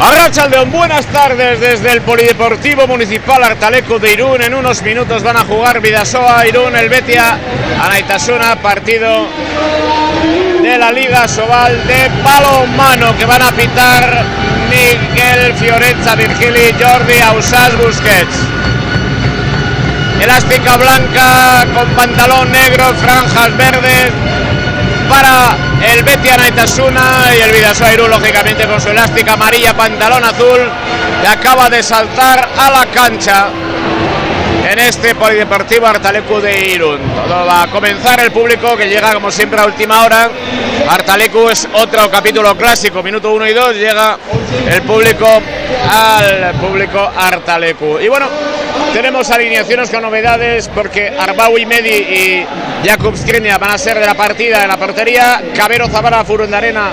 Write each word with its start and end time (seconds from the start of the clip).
Arrachaldeón, 0.00 0.70
buenas 0.70 1.06
tardes 1.06 1.58
desde 1.58 1.90
el 1.90 2.02
Polideportivo 2.02 2.86
Municipal 2.86 3.42
Artaleco 3.42 3.98
de 3.98 4.12
Irún. 4.12 4.40
En 4.40 4.54
unos 4.54 4.80
minutos 4.82 5.24
van 5.24 5.36
a 5.36 5.44
jugar 5.44 5.80
Vidasoa, 5.80 6.46
Irún, 6.46 6.76
el 6.76 6.88
Betia, 6.88 7.36
Anaitasuna, 7.82 8.54
partido 8.62 9.26
de 10.62 10.78
la 10.78 10.92
Liga 10.92 11.26
Sobal 11.26 11.84
de 11.88 12.10
palo 12.22 12.64
mano 12.76 13.16
que 13.16 13.24
van 13.24 13.42
a 13.42 13.50
pitar 13.50 14.22
Miguel 14.70 15.54
Fiorenza, 15.54 16.14
Virgili, 16.14 16.72
Jordi, 16.80 17.18
Ausas, 17.18 17.76
Busquets. 17.78 18.36
Elástica 20.20 20.76
blanca 20.76 21.66
con 21.74 21.88
pantalón 21.96 22.52
negro, 22.52 22.94
franjas 22.94 23.56
verdes 23.56 24.12
para 25.08 25.56
el 25.92 26.02
Betia 26.02 26.36
Naitasuna 26.36 27.34
y 27.36 27.40
el 27.40 27.52
Vidasoa 27.52 27.92
lógicamente 28.08 28.66
con 28.66 28.80
su 28.80 28.90
elástica 28.90 29.34
amarilla, 29.34 29.76
pantalón 29.76 30.24
azul, 30.24 30.60
que 31.22 31.28
acaba 31.28 31.68
de 31.68 31.82
saltar 31.82 32.48
a 32.56 32.70
la 32.70 32.86
cancha 32.86 33.48
en 34.70 34.78
este 34.78 35.14
Polideportivo 35.14 35.86
Artalecu 35.86 36.40
de 36.40 36.72
Irún. 36.74 37.00
Todo 37.26 37.46
va 37.46 37.62
a 37.62 37.66
comenzar 37.68 38.20
el 38.20 38.30
público 38.30 38.76
que 38.76 38.88
llega 38.88 39.14
como 39.14 39.30
siempre 39.30 39.60
a 39.60 39.64
última 39.64 40.04
hora. 40.04 40.30
Artalecu 40.88 41.48
es 41.48 41.68
otro 41.72 42.10
capítulo 42.10 42.56
clásico, 42.56 43.02
minuto 43.02 43.32
1 43.32 43.46
y 43.48 43.52
2, 43.54 43.74
llega 43.74 44.18
el 44.70 44.82
público 44.82 45.26
al 45.26 46.54
público 46.60 47.10
Artalecu. 47.16 47.98
Y 47.98 48.08
bueno, 48.08 48.28
tenemos 48.92 49.30
alineaciones 49.30 49.90
con 49.90 50.02
novedades 50.02 50.68
porque 50.74 51.08
Arbaui 51.08 51.66
Medi 51.66 51.90
y 51.90 52.46
Jakub 52.84 53.16
Skriniar 53.16 53.60
van 53.60 53.72
a 53.72 53.78
ser 53.78 53.98
de 53.98 54.06
la 54.06 54.14
partida 54.14 54.62
en 54.62 54.68
la 54.68 54.76
portería. 54.76 55.42
Cabero 55.54 55.88
Zabara 55.88 56.24
Furundarena, 56.24 56.92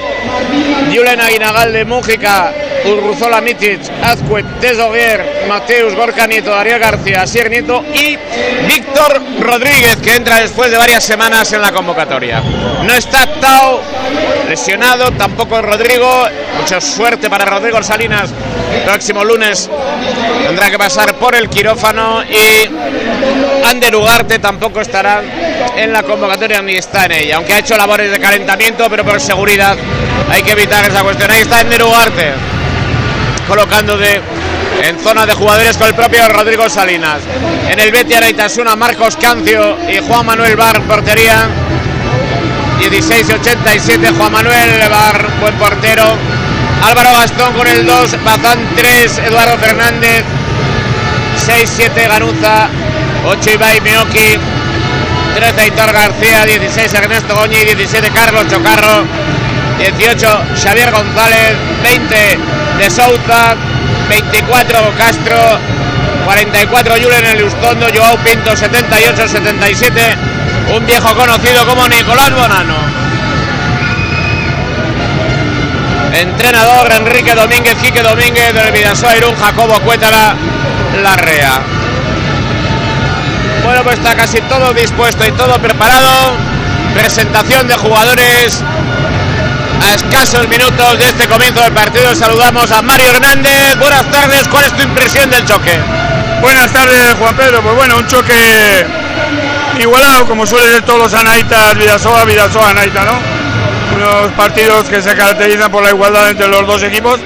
Julen 0.93 1.21
Aguinagal 1.21 1.73
de 1.73 1.85
Mújica, 1.85 2.51
Urruzola 2.85 3.41
Mitic, 3.41 3.81
Azcuet, 4.03 4.45
Tesoguer, 4.59 5.45
Mateus 5.47 5.95
Gorka 5.95 6.27
Nieto, 6.27 6.51
Darío 6.51 6.79
García, 6.79 7.23
Asier 7.23 7.49
Nieto 7.49 7.83
y 7.93 8.17
Víctor 8.67 9.21
Rodríguez 9.39 9.97
que 9.97 10.15
entra 10.15 10.39
después 10.39 10.71
de 10.71 10.77
varias 10.77 11.03
semanas 11.03 11.51
en 11.53 11.61
la 11.61 11.71
convocatoria. 11.71 12.41
No 12.83 12.93
está 12.93 13.25
Tao 13.39 13.81
lesionado, 14.47 15.11
tampoco 15.11 15.61
Rodrigo. 15.61 16.25
Mucha 16.59 16.79
suerte 16.79 17.29
para 17.29 17.45
Rodrigo 17.45 17.81
Salinas. 17.83 18.31
Próximo 18.83 19.23
lunes 19.23 19.69
tendrá 20.45 20.69
que 20.69 20.77
pasar 20.77 21.15
por 21.15 21.35
el 21.35 21.49
quirófano 21.49 22.23
y 22.23 22.69
Ander 23.65 23.95
Ugarte 23.95 24.39
tampoco 24.39 24.81
estará 24.81 25.21
en 25.75 25.91
la 25.91 26.03
convocatoria 26.03 26.61
ni 26.61 26.73
está 26.73 27.05
en 27.05 27.11
ella, 27.13 27.37
aunque 27.37 27.53
ha 27.53 27.59
hecho 27.59 27.75
labores 27.77 28.11
de 28.11 28.19
calentamiento, 28.19 28.89
pero 28.89 29.03
por 29.03 29.19
seguridad 29.19 29.77
hay 30.29 30.43
que 30.43 30.51
evitar 30.51 30.85
esa 30.85 31.03
cuestión. 31.03 31.31
Ahí 31.31 31.41
está 31.41 31.59
Ander 31.59 31.83
Ugarte 31.83 32.33
colocando 33.47 33.97
de 33.97 34.21
en 34.81 34.99
zona 34.99 35.25
de 35.25 35.33
jugadores 35.33 35.77
con 35.77 35.87
el 35.87 35.93
propio 35.93 36.27
Rodrigo 36.27 36.69
Salinas. 36.69 37.21
En 37.69 37.79
el 37.79 37.91
Betia 37.91 38.19
Reitasuna, 38.19 38.75
Marcos 38.75 39.15
Cancio 39.17 39.77
y 39.89 39.99
Juan 39.99 40.25
Manuel 40.25 40.55
Bar, 40.55 40.81
portería. 40.81 41.47
16-87, 42.79 44.17
Juan 44.17 44.31
Manuel 44.31 44.89
Bar, 44.89 45.27
buen 45.39 45.55
portero. 45.55 46.03
Álvaro 46.85 47.13
Gastón 47.13 47.53
con 47.53 47.67
el 47.67 47.85
2, 47.85 48.23
Bazán 48.23 48.59
3, 48.75 49.17
Eduardo 49.19 49.57
Fernández. 49.57 50.23
6-7, 51.45 52.07
Ganuza. 52.07 52.69
8, 53.25 53.49
Ibai 53.51 53.81
Mioki. 53.81 54.39
13, 55.35 55.61
Aitor 55.61 55.91
García. 55.91 56.45
16, 56.45 56.93
Ernesto 56.93 57.35
Goñi. 57.35 57.57
17, 57.57 58.09
Carlos 58.11 58.47
Chocarro. 58.47 59.05
18, 59.79 60.43
Xavier 60.55 60.91
González. 60.91 61.55
20, 61.83 62.39
De 62.77 62.89
Souza. 62.89 63.55
24 64.09 64.93
Castro, 64.97 65.35
44 66.25 66.95
Julen 67.01 67.25
Eliustondo, 67.25 67.87
Joao 67.93 68.17
Pinto 68.17 68.51
78-77, 68.51 70.75
un 70.75 70.85
viejo 70.85 71.15
conocido 71.15 71.65
como 71.65 71.87
Nicolás 71.87 72.31
Bonano. 72.31 73.04
Entrenador 76.19 76.91
Enrique 76.93 77.35
Domínguez, 77.35 77.75
Quique 77.75 78.01
Domínguez 78.01 78.53
del 78.53 78.71
Vidasoa 78.71 79.17
Irún, 79.17 79.35
Jacobo 79.35 79.79
Cuétara, 79.81 80.33
Larrea. 81.03 81.59
Bueno, 83.63 83.83
pues 83.83 83.97
está 83.97 84.15
casi 84.15 84.39
todo 84.41 84.73
dispuesto 84.73 85.25
y 85.25 85.31
todo 85.33 85.59
preparado. 85.59 86.37
Presentación 86.93 87.67
de 87.67 87.75
jugadores 87.75 88.63
a 89.83 89.93
escasos 89.93 90.47
minutos 90.47 90.97
de 90.97 91.05
este 91.05 91.27
comienzo 91.27 91.61
del 91.61 91.73
partido 91.73 92.15
saludamos 92.15 92.71
a 92.71 92.81
Mario 92.81 93.09
Hernández. 93.09 93.75
Buenas 93.77 94.09
tardes, 94.09 94.47
¿cuál 94.47 94.65
es 94.65 94.73
tu 94.73 94.83
impresión 94.83 95.29
del 95.29 95.43
choque? 95.45 95.77
Buenas 96.41 96.71
tardes, 96.71 97.15
Juan 97.19 97.35
Pedro. 97.35 97.61
Pues 97.61 97.75
bueno, 97.75 97.97
un 97.97 98.07
choque 98.07 98.85
igualado, 99.79 100.25
como 100.25 100.45
suele 100.45 100.71
ser 100.71 100.81
todos 100.83 101.11
los 101.11 101.13
Anaitas, 101.13 101.75
Vidasoa, 101.77 102.23
Vidasoa, 102.23 102.69
Anaita, 102.69 103.03
¿no? 103.03 103.34
Unos 103.95 104.31
partidos 104.33 104.89
que 104.89 105.01
se 105.01 105.15
caracterizan 105.15 105.71
por 105.71 105.81
la 105.81 105.89
igualdad 105.89 106.29
entre 106.29 106.47
los 106.47 106.67
dos 106.67 106.83
equipos. 106.83 107.19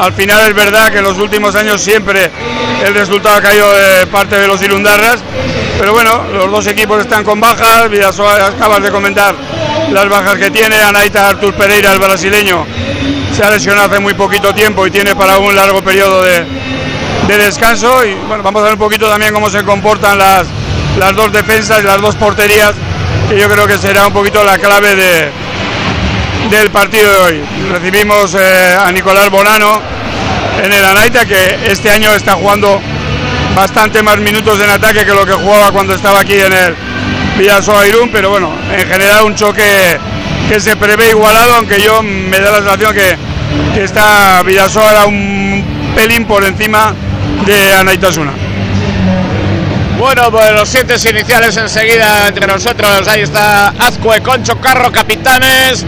Al 0.00 0.12
final 0.14 0.48
es 0.48 0.54
verdad 0.54 0.90
que 0.90 0.98
en 0.98 1.04
los 1.04 1.18
últimos 1.18 1.54
años 1.54 1.82
siempre 1.82 2.30
el 2.84 2.94
resultado 2.94 3.36
ha 3.36 3.42
caído 3.42 3.70
de 3.74 4.06
parte 4.06 4.40
de 4.40 4.46
los 4.46 4.62
Irundarras. 4.62 5.20
Pero 5.78 5.92
bueno, 5.92 6.24
los 6.32 6.50
dos 6.50 6.66
equipos 6.66 7.00
están 7.00 7.24
con 7.24 7.38
bajas. 7.40 7.90
Vidasoa, 7.90 8.46
acabas 8.46 8.82
de 8.82 8.90
comentar, 8.90 9.34
las 9.90 10.08
bajas 10.08 10.36
que 10.36 10.50
tiene. 10.50 10.76
Anaita 10.80 11.28
Artur 11.28 11.54
Pereira, 11.54 11.92
el 11.92 11.98
brasileño, 11.98 12.66
se 13.36 13.44
ha 13.44 13.50
lesionado 13.50 13.88
hace 13.88 14.00
muy 14.00 14.14
poquito 14.14 14.54
tiempo 14.54 14.86
y 14.86 14.90
tiene 14.90 15.14
para 15.14 15.38
un 15.38 15.54
largo 15.54 15.82
periodo 15.82 16.22
de, 16.22 16.44
de 17.28 17.38
descanso. 17.38 18.04
Y 18.06 18.14
bueno, 18.14 18.42
vamos 18.42 18.62
a 18.62 18.64
ver 18.64 18.72
un 18.74 18.78
poquito 18.78 19.08
también 19.08 19.34
cómo 19.34 19.50
se 19.50 19.62
comportan 19.62 20.18
las, 20.18 20.46
las 20.98 21.14
dos 21.14 21.32
defensas 21.32 21.80
y 21.80 21.86
las 21.86 22.00
dos 22.00 22.14
porterías, 22.16 22.72
que 23.28 23.38
yo 23.38 23.48
creo 23.48 23.66
que 23.66 23.76
será 23.76 24.06
un 24.06 24.12
poquito 24.12 24.42
la 24.42 24.58
clave 24.58 24.96
de, 24.96 25.30
del 26.50 26.70
partido 26.70 27.12
de 27.12 27.18
hoy. 27.18 27.42
Recibimos 27.70 28.34
eh, 28.34 28.76
a 28.78 28.90
Nicolás 28.92 29.30
Bonano 29.30 29.80
en 30.62 30.72
el 30.72 30.84
Anaita, 30.84 31.26
que 31.26 31.58
este 31.66 31.90
año 31.90 32.12
está 32.14 32.34
jugando 32.34 32.80
bastante 33.54 34.02
más 34.02 34.18
minutos 34.18 34.60
en 34.62 34.70
ataque 34.70 35.04
que 35.04 35.14
lo 35.14 35.26
que 35.26 35.32
jugaba 35.32 35.72
cuando 35.72 35.94
estaba 35.94 36.20
aquí 36.20 36.34
en 36.34 36.52
el 36.52 36.74
Villasoa 37.36 37.86
Irún, 37.86 38.08
pero 38.10 38.30
bueno, 38.30 38.52
en 38.72 38.88
general 38.88 39.24
un 39.24 39.34
choque 39.34 39.98
que 40.48 40.60
se 40.60 40.76
prevé 40.76 41.10
igualado, 41.10 41.56
aunque 41.56 41.80
yo 41.80 42.02
me 42.02 42.40
da 42.40 42.50
la 42.50 42.58
sensación 42.58 42.94
que, 42.94 43.16
que 43.74 43.84
está 43.84 44.42
Villasoa 44.42 44.90
era 44.90 45.06
un 45.06 45.64
pelín 45.94 46.24
por 46.24 46.44
encima 46.44 46.94
de 47.44 47.74
Anaitasuna. 47.74 48.32
Bueno, 49.98 50.30
pues 50.30 50.52
los 50.52 50.68
siete 50.68 50.94
iniciales 51.10 51.56
enseguida 51.56 52.28
entre 52.28 52.46
nosotros. 52.46 53.08
Ahí 53.08 53.22
está 53.22 53.68
Azcue, 53.78 54.20
Concho, 54.22 54.60
Carro, 54.60 54.92
capitanes. 54.92 55.84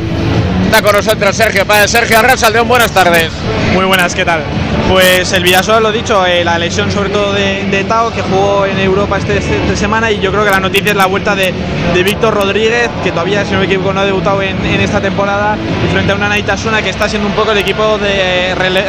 Está 0.71 0.83
con 0.83 0.95
nosotros 0.95 1.35
Sergio 1.35 1.67
Páez. 1.67 1.91
Sergio 1.91 2.21
Arrasaldón, 2.21 2.69
buenas 2.69 2.93
tardes. 2.93 3.33
Muy 3.75 3.85
buenas, 3.87 4.15
¿qué 4.15 4.25
tal? 4.25 4.45
Pues 4.89 5.33
el 5.33 5.43
Villasoa, 5.43 5.81
lo 5.81 5.91
dicho, 5.91 6.25
eh, 6.25 6.45
la 6.45 6.61
lesión 6.61 6.93
sobre 6.93 7.11
todo 7.11 7.33
de, 7.33 7.65
de, 7.65 7.83
Tao, 7.83 8.13
que 8.13 8.23
jugó 8.23 8.67
en 8.67 8.79
Europa 8.79 9.19
este, 9.19 9.39
este, 9.39 9.77
semana, 9.77 10.13
y 10.13 10.21
yo 10.21 10.31
creo 10.31 10.45
que 10.45 10.51
la 10.53 10.61
noticia 10.61 10.93
es 10.93 10.97
la 10.97 11.07
vuelta 11.07 11.35
de, 11.35 11.53
de 11.93 12.03
Víctor 12.05 12.35
Rodríguez, 12.35 12.89
que 13.03 13.11
todavía, 13.11 13.45
si 13.45 13.53
no 13.53 13.59
me 13.59 13.65
equivoco, 13.65 13.93
no 13.93 13.99
ha 13.99 14.05
debutado 14.05 14.43
en, 14.43 14.65
en 14.65 14.81
esta 14.81 15.01
temporada, 15.01 15.59
y 15.85 15.93
frente 15.93 16.13
a 16.13 16.15
una 16.15 16.29
Naitasuna 16.29 16.83
que 16.83 16.91
está 16.91 17.09
siendo 17.09 17.27
un 17.27 17.35
poco 17.35 17.51
el 17.51 17.59
equipo 17.59 17.99
de 17.99 18.55
rele, 18.55 18.85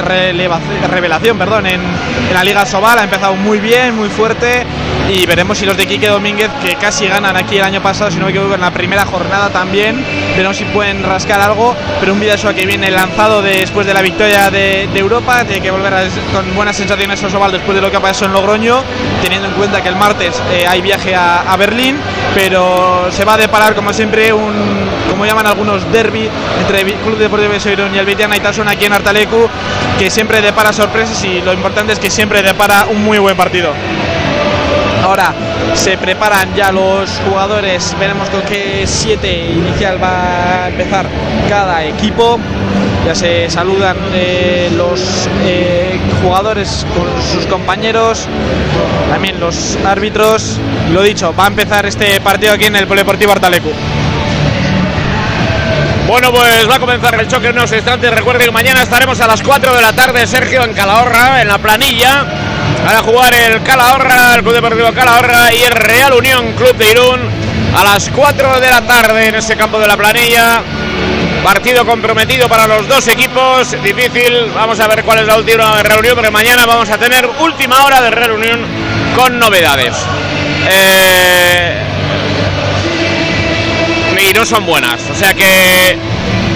revelación 0.87 1.39
perdón, 1.39 1.65
en, 1.65 1.81
en, 1.81 2.33
la 2.33 2.43
Liga 2.43 2.63
Sobal, 2.63 2.99
ha 2.99 3.03
empezado 3.05 3.35
muy 3.35 3.59
bien, 3.59 3.95
muy 3.95 4.09
fuerte, 4.09 4.67
y 5.13 5.25
veremos 5.25 5.57
si 5.57 5.65
los 5.65 5.75
de 5.75 5.85
Quique 5.85 6.07
Domínguez, 6.07 6.49
que 6.63 6.75
casi 6.75 7.07
ganan 7.07 7.35
aquí 7.35 7.57
el 7.57 7.63
año 7.63 7.81
pasado, 7.81 8.09
si 8.09 8.17
no 8.17 8.25
me 8.25 8.31
equivoco, 8.31 8.55
en 8.55 8.61
la 8.61 8.71
primera 8.71 9.05
jornada 9.05 9.49
también, 9.49 10.03
veremos 10.35 10.55
si 10.55 10.63
pueden 10.65 11.03
rascar 11.03 11.41
algo, 11.41 11.75
pero 11.99 12.13
un 12.13 12.19
Villasoa 12.19 12.53
que 12.53 12.65
viene 12.65 12.89
lanzado 12.89 13.41
de, 13.41 13.57
después 13.57 13.85
de 13.85 13.93
la 13.93 14.01
victoria 14.01 14.49
de, 14.49 14.87
Europa, 14.95 15.43
tiene 15.43 15.61
que 15.61 15.71
volver 15.71 15.93
a, 15.93 16.03
con 16.31 16.55
buenas 16.55 16.77
sensaciones 16.77 17.21
Osoval 17.23 17.51
después 17.51 17.75
de 17.75 17.81
lo 17.81 17.91
que 17.91 17.97
ha 17.97 17.99
pasado 17.99 18.27
en 18.27 18.33
Logroño, 18.33 18.83
teniendo 19.21 19.47
en 19.47 19.53
cuenta 19.55 19.81
que 19.81 19.89
el 19.89 19.95
martes 19.95 20.41
eh, 20.51 20.65
hay 20.67 20.81
viaje 20.81 21.13
a, 21.13 21.41
a, 21.41 21.57
Berlín, 21.57 21.97
pero 22.33 23.11
se 23.11 23.25
va 23.25 23.33
a 23.33 23.37
deparar 23.37 23.75
como 23.75 23.91
siempre 23.91 24.31
un, 24.31 24.53
como 25.09 25.25
llaman 25.25 25.47
algunos, 25.47 25.91
derby 25.91 26.29
entre 26.59 26.81
el 26.81 26.93
Club 26.93 27.17
Deportivo 27.17 27.51
de 27.51 27.59
Soirón 27.59 27.93
y 27.93 27.97
el 27.97 28.05
Beitiana 28.05 28.37
Itasuna 28.37 28.71
aquí 28.71 28.85
en 28.85 28.93
Artalecu, 28.93 29.49
que 29.99 30.09
siempre 30.09 30.41
depara 30.41 30.71
sorpresas 30.71 31.21
y 31.25 31.41
lo 31.41 31.51
importante 31.51 31.93
es 31.93 31.99
que 31.99 32.09
siempre 32.09 32.41
depara 32.41 32.85
un 32.89 33.03
muy 33.03 33.17
buen 33.17 33.35
partido. 33.35 33.73
Ahora 35.03 35.33
se 35.73 35.97
preparan 35.97 36.53
ya 36.55 36.71
los 36.71 37.09
jugadores, 37.27 37.95
veremos 37.99 38.29
con 38.29 38.41
qué 38.43 38.83
siete 38.85 39.51
inicial 39.51 40.01
va 40.01 40.65
a 40.65 40.69
empezar 40.69 41.07
cada 41.49 41.83
equipo. 41.83 42.39
Ya 43.05 43.15
se 43.15 43.49
saludan 43.49 43.97
eh, 44.13 44.71
los 44.77 45.27
eh, 45.43 45.99
jugadores 46.21 46.85
con 46.95 47.07
sus 47.33 47.47
compañeros, 47.47 48.27
también 49.09 49.39
los 49.39 49.77
árbitros. 49.83 50.59
Lo 50.93 51.01
dicho, 51.01 51.33
va 51.37 51.45
a 51.45 51.47
empezar 51.47 51.85
este 51.87 52.21
partido 52.21 52.53
aquí 52.53 52.65
en 52.65 52.75
el 52.75 52.85
Polideportivo 52.85 53.31
Artalecu. 53.31 53.71
Bueno, 56.07 56.31
pues 56.31 56.69
va 56.69 56.75
a 56.75 56.79
comenzar 56.79 57.19
el 57.19 57.27
choque 57.27 57.47
en 57.47 57.57
unos 57.57 57.71
instantes. 57.71 58.13
Recuerde 58.13 58.45
que 58.45 58.51
mañana 58.51 58.83
estaremos 58.83 59.19
a 59.21 59.27
las 59.27 59.41
4 59.41 59.75
de 59.75 59.81
la 59.81 59.93
tarde, 59.93 60.27
Sergio, 60.27 60.63
en 60.63 60.73
Calahorra, 60.73 61.41
en 61.41 61.47
la 61.47 61.57
planilla, 61.57 62.25
para 62.85 62.99
jugar 62.99 63.33
el 63.33 63.61
Calahorra, 63.63 64.35
el 64.35 64.41
Club 64.41 64.55
Deportivo 64.55 64.91
Calahorra 64.93 65.53
y 65.53 65.63
el 65.63 65.71
Real 65.71 66.13
Unión 66.13 66.53
Club 66.53 66.75
de 66.75 66.91
Irún 66.91 67.19
a 67.75 67.83
las 67.83 68.09
4 68.09 68.59
de 68.59 68.69
la 68.69 68.81
tarde 68.81 69.27
en 69.27 69.35
ese 69.35 69.55
campo 69.55 69.79
de 69.79 69.87
la 69.87 69.97
planilla. 69.97 70.61
Partido 71.43 71.85
comprometido 71.85 72.47
para 72.47 72.67
los 72.67 72.87
dos 72.87 73.07
equipos, 73.07 73.71
difícil. 73.83 74.51
Vamos 74.53 74.79
a 74.79 74.87
ver 74.87 75.03
cuál 75.03 75.19
es 75.19 75.25
la 75.25 75.37
última 75.37 75.81
reunión, 75.81 76.15
pero 76.15 76.31
mañana 76.31 76.65
vamos 76.65 76.89
a 76.89 76.97
tener 76.97 77.27
última 77.39 77.83
hora 77.85 78.01
de 78.01 78.11
reunión 78.11 78.59
con 79.15 79.39
novedades. 79.39 79.95
Eh, 80.69 81.81
y 84.29 84.33
no 84.33 84.45
son 84.45 84.65
buenas, 84.65 85.01
o 85.09 85.15
sea 85.15 85.33
que 85.33 85.97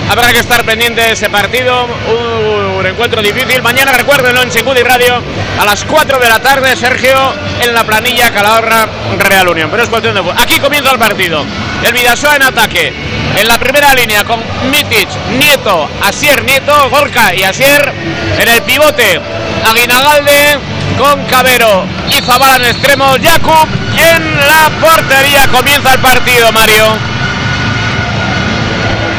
habrá 0.10 0.32
que 0.32 0.40
estar 0.40 0.64
pendiente 0.66 1.02
de 1.02 1.12
ese 1.14 1.30
partido. 1.30 1.86
Un, 1.86 2.86
encuentro 2.86 3.22
difícil. 3.22 3.62
Mañana 3.64 3.92
recuérdenlo 3.94 4.44
en 4.44 4.50
Chingudi 4.50 4.84
Radio 4.84 5.22
a 5.60 5.66
las 5.66 5.84
4 5.86 6.20
de 6.20 6.30
la 6.30 6.40
tarde, 6.40 6.76
Sergio, 6.76 7.34
en 7.62 7.74
la 7.74 7.84
planilla 7.84 8.32
Calahorra 8.32 8.88
Real 9.18 9.48
Unión. 9.48 9.70
Pero 9.72 9.84
es 9.84 9.90
cuestión 9.90 10.14
de 10.14 10.22
Aquí 10.38 10.60
comienza 10.60 10.92
el 10.92 11.00
partido. 11.00 11.44
El 11.84 11.94
Vidasoa 11.94 12.36
en 12.36 12.44
ataque. 12.44 12.94
En 13.38 13.48
la 13.48 13.58
primera 13.58 13.94
línea 13.94 14.24
con 14.24 14.40
Mitic, 14.70 15.10
Nieto, 15.40 15.90
Asier, 16.04 16.44
Nieto, 16.44 16.90
Gorka 16.90 17.34
y 17.34 17.44
Asier. 17.44 17.92
En 18.38 18.48
el 18.48 18.62
pivote, 18.62 19.20
Aguinagalde 19.66 20.60
con 20.98 21.26
Cabero 21.26 21.86
y 22.10 22.22
Zabala 22.22 22.58
en 22.58 22.66
extremo. 22.66 23.16
Jakub 23.22 23.68
en 23.98 24.38
la 24.38 24.70
portería. 24.80 25.48
Comienza 25.48 25.94
el 25.94 26.00
partido, 26.00 26.52
Mario. 26.52 27.16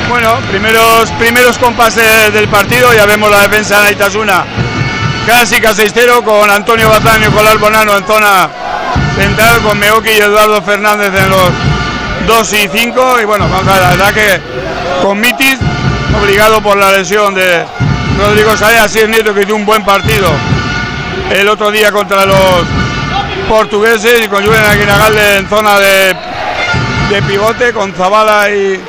Bueno, 0.08 0.38
primeros, 0.50 1.10
primeros 1.18 1.58
compases 1.58 2.32
del 2.32 2.48
partido, 2.48 2.92
ya 2.94 3.06
vemos 3.06 3.30
la 3.30 3.42
defensa 3.42 3.82
de 3.82 3.92
Itasuna 3.92 4.44
clásica 5.26 5.72
6-0 5.72 6.22
con 6.22 6.48
Antonio 6.48 6.88
Bazán 6.88 7.20
y 7.20 7.26
Nicolás 7.26 7.58
Bonano 7.58 7.96
en 7.96 8.06
zona 8.06 8.48
central, 9.18 9.60
con 9.62 9.76
Meoki 9.78 10.10
y 10.10 10.18
Eduardo 10.18 10.62
Fernández 10.62 11.08
en 11.08 11.30
los 11.30 11.50
2 12.28 12.52
y 12.52 12.68
5. 12.68 13.20
Y 13.20 13.24
bueno, 13.24 13.48
vamos 13.48 13.66
a 13.66 13.72
ver, 13.72 13.82
la 13.82 13.90
verdad 13.90 14.14
que 14.14 14.40
con 15.02 15.20
Mitis, 15.20 15.58
obligado 16.22 16.62
por 16.62 16.76
la 16.76 16.92
lesión 16.92 17.34
de 17.34 17.64
Rodrigo 18.16 18.56
Saez, 18.56 18.82
así 18.82 19.00
es 19.00 19.08
Nieto 19.08 19.34
que 19.34 19.42
hizo 19.42 19.56
un 19.56 19.66
buen 19.66 19.84
partido 19.84 20.28
el 21.30 21.48
otro 21.48 21.72
día 21.72 21.90
contra 21.90 22.24
los 22.24 22.64
portugueses 23.48 24.24
y 24.24 24.28
con 24.28 24.44
Julián 24.44 24.64
Aguinagalde 24.64 25.38
en 25.38 25.48
zona 25.48 25.80
de, 25.80 26.16
de 27.10 27.22
pivote, 27.22 27.72
con 27.72 27.92
Zabala 27.92 28.50
y 28.50 28.80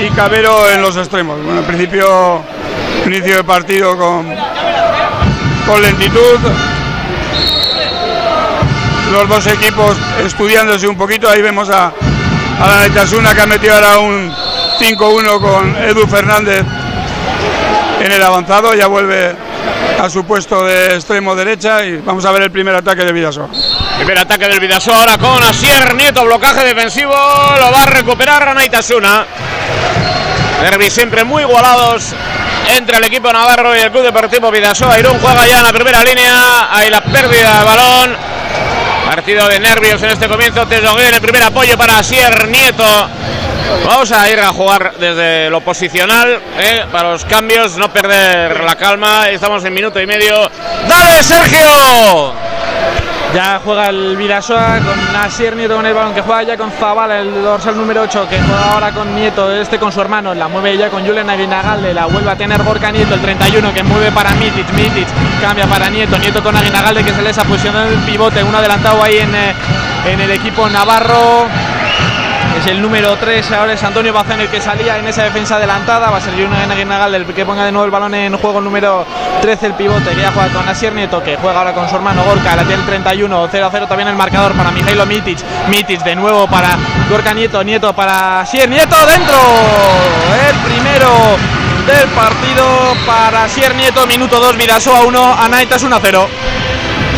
y 0.00 0.10
Cabero 0.10 0.68
en 0.70 0.80
los 0.80 0.96
extremos. 0.96 1.42
Bueno, 1.42 1.60
en 1.60 1.66
principio, 1.66 2.42
inicio 3.06 3.36
de 3.36 3.44
partido 3.44 3.96
con, 3.96 4.34
con 5.66 5.82
lentitud. 5.82 6.38
Los 9.12 9.28
dos 9.28 9.46
equipos 9.48 9.96
estudiándose 10.24 10.88
un 10.88 10.96
poquito. 10.96 11.28
Ahí 11.28 11.42
vemos 11.42 11.68
a, 11.68 11.92
a 12.60 12.68
la 12.68 12.78
Netasuna 12.78 13.34
que 13.34 13.42
ha 13.42 13.46
metido 13.46 13.74
ahora 13.74 13.98
un 13.98 14.32
5-1 14.78 15.40
con 15.40 15.76
Edu 15.76 16.06
Fernández 16.06 16.64
en 18.00 18.12
el 18.12 18.22
avanzado. 18.22 18.74
Ya 18.74 18.86
vuelve 18.86 19.34
a 20.00 20.08
su 20.08 20.24
puesto 20.24 20.64
de 20.64 20.94
extremo 20.94 21.34
derecha 21.34 21.84
y 21.84 21.98
vamos 21.98 22.24
a 22.24 22.30
ver 22.32 22.42
el 22.42 22.50
primer 22.50 22.74
ataque 22.74 23.04
de 23.04 23.12
Vidasoa. 23.12 23.48
Primer 24.00 24.18
ataque 24.18 24.48
del 24.48 24.60
Vidasoa 24.60 24.96
ahora 24.96 25.18
con 25.18 25.42
Asier 25.44 25.94
Nieto, 25.94 26.24
blocaje 26.24 26.64
defensivo, 26.64 27.12
lo 27.12 27.70
va 27.70 27.82
a 27.82 27.86
recuperar 27.86 28.42
Ranaitasuna. 28.42 29.26
Derbis 30.62 30.94
siempre 30.94 31.22
muy 31.22 31.42
igualados 31.42 32.14
entre 32.74 32.96
el 32.96 33.04
equipo 33.04 33.30
navarro 33.30 33.76
y 33.76 33.80
el 33.80 33.90
Club 33.90 34.04
Deportivo 34.04 34.50
Vidasoa. 34.50 34.98
Irún 34.98 35.18
juega 35.20 35.46
ya 35.46 35.58
en 35.58 35.64
la 35.64 35.72
primera 35.74 36.02
línea, 36.02 36.74
hay 36.74 36.88
la 36.88 37.02
pérdida 37.02 37.58
de 37.58 37.64
balón. 37.64 38.16
Partido 39.04 39.46
de 39.48 39.60
nervios 39.60 40.02
en 40.02 40.10
este 40.10 40.28
comienzo. 40.28 40.66
en 40.70 41.14
el 41.14 41.20
primer 41.20 41.42
apoyo 41.42 41.76
para 41.76 41.98
Asier 41.98 42.48
Nieto. 42.48 43.08
Vamos 43.84 44.10
a 44.12 44.30
ir 44.30 44.40
a 44.40 44.48
jugar 44.48 44.94
desde 44.98 45.50
lo 45.50 45.60
posicional 45.60 46.40
eh, 46.58 46.86
para 46.90 47.12
los 47.12 47.26
cambios, 47.26 47.76
no 47.76 47.92
perder 47.92 48.64
la 48.64 48.76
calma. 48.76 49.28
Estamos 49.28 49.62
en 49.62 49.74
minuto 49.74 50.00
y 50.00 50.06
medio. 50.06 50.50
¡Dale, 50.88 51.22
Sergio! 51.22 52.40
Ya 53.34 53.60
juega 53.64 53.88
el 53.90 54.16
Vidasoa 54.16 54.80
con 54.80 55.16
Asier 55.16 55.54
Nieto 55.54 55.76
con 55.76 55.86
el 55.86 55.94
balón 55.94 56.12
que 56.12 56.20
juega 56.20 56.42
ya 56.42 56.56
con 56.56 56.72
Zabala, 56.72 57.20
el 57.20 57.42
dorsal 57.42 57.76
número 57.76 58.02
8, 58.02 58.26
que 58.28 58.40
juega 58.40 58.72
ahora 58.72 58.90
con 58.90 59.14
Nieto, 59.14 59.52
este 59.52 59.78
con 59.78 59.92
su 59.92 60.00
hermano, 60.00 60.34
la 60.34 60.48
mueve 60.48 60.76
ya 60.76 60.90
con 60.90 61.06
Julen 61.06 61.30
Aguinagalde, 61.30 61.94
la 61.94 62.06
vuelve 62.06 62.28
a 62.28 62.36
tener 62.36 62.60
Gorka 62.64 62.90
Nieto, 62.90 63.14
el 63.14 63.20
31, 63.20 63.72
que 63.72 63.84
mueve 63.84 64.10
para 64.10 64.32
Mitic, 64.32 64.68
Mitic 64.72 65.06
cambia 65.40 65.66
para 65.66 65.88
Nieto, 65.88 66.18
Nieto 66.18 66.42
con 66.42 66.56
Aguinagalde 66.56 67.04
que 67.04 67.12
se 67.12 67.22
les 67.22 67.38
ha 67.38 67.44
posicionado 67.44 67.88
el 67.88 67.98
pivote, 68.00 68.42
un 68.42 68.54
adelantado 68.54 69.00
ahí 69.00 69.18
en, 69.18 69.32
eh, 69.32 69.54
en 70.06 70.20
el 70.20 70.30
equipo 70.32 70.68
Navarro 70.68 71.46
es 72.60 72.66
el 72.66 72.82
número 72.82 73.16
3, 73.16 73.52
ahora 73.52 73.72
es 73.72 73.82
Antonio 73.82 74.12
Bazán 74.12 74.40
el 74.40 74.48
que 74.48 74.60
salía 74.60 74.98
en 74.98 75.06
esa 75.06 75.22
defensa 75.22 75.56
adelantada, 75.56 76.10
va 76.10 76.18
a 76.18 76.20
ser 76.20 76.32
Julián 76.32 76.70
Aguinagalde 76.70 77.16
el 77.16 77.26
que 77.26 77.46
ponga 77.46 77.64
de 77.64 77.72
nuevo 77.72 77.84
el 77.84 77.90
balón 77.90 78.14
en 78.14 78.36
juego 78.36 78.60
número 78.60 79.06
13, 79.40 79.66
el 79.66 79.74
pivote 79.74 80.10
que 80.10 80.20
ya 80.20 80.30
juega 80.32 80.52
con 80.52 80.68
Asier 80.68 80.92
Nieto, 80.92 81.22
que 81.22 81.36
juega 81.36 81.58
ahora 81.58 81.72
con 81.72 81.88
su 81.88 81.96
hermano 81.96 82.22
Gorka, 82.24 82.56
la 82.56 82.64
tiene 82.64 82.82
el 82.82 82.86
31, 82.86 83.48
0-0 83.48 83.88
también 83.88 84.08
el 84.08 84.16
marcador 84.16 84.52
para 84.52 84.70
Mijailo 84.70 85.06
Mitic, 85.06 85.38
Mitic 85.68 86.02
de 86.02 86.16
nuevo 86.16 86.46
para 86.48 86.76
Gorka 87.08 87.32
Nieto, 87.32 87.62
Nieto 87.62 87.94
para 87.94 88.40
Asier 88.40 88.68
Nieto 88.68 88.96
dentro, 89.06 89.36
el 90.48 90.56
primero 90.56 91.08
del 91.86 92.08
partido 92.08 92.66
para 93.06 93.44
Asier 93.44 93.74
Nieto, 93.74 94.06
minuto 94.06 94.38
2, 94.38 94.56
Vidasoa 94.56 95.02
1, 95.02 95.34
Anaitas 95.40 95.84
1-0. 95.84 96.26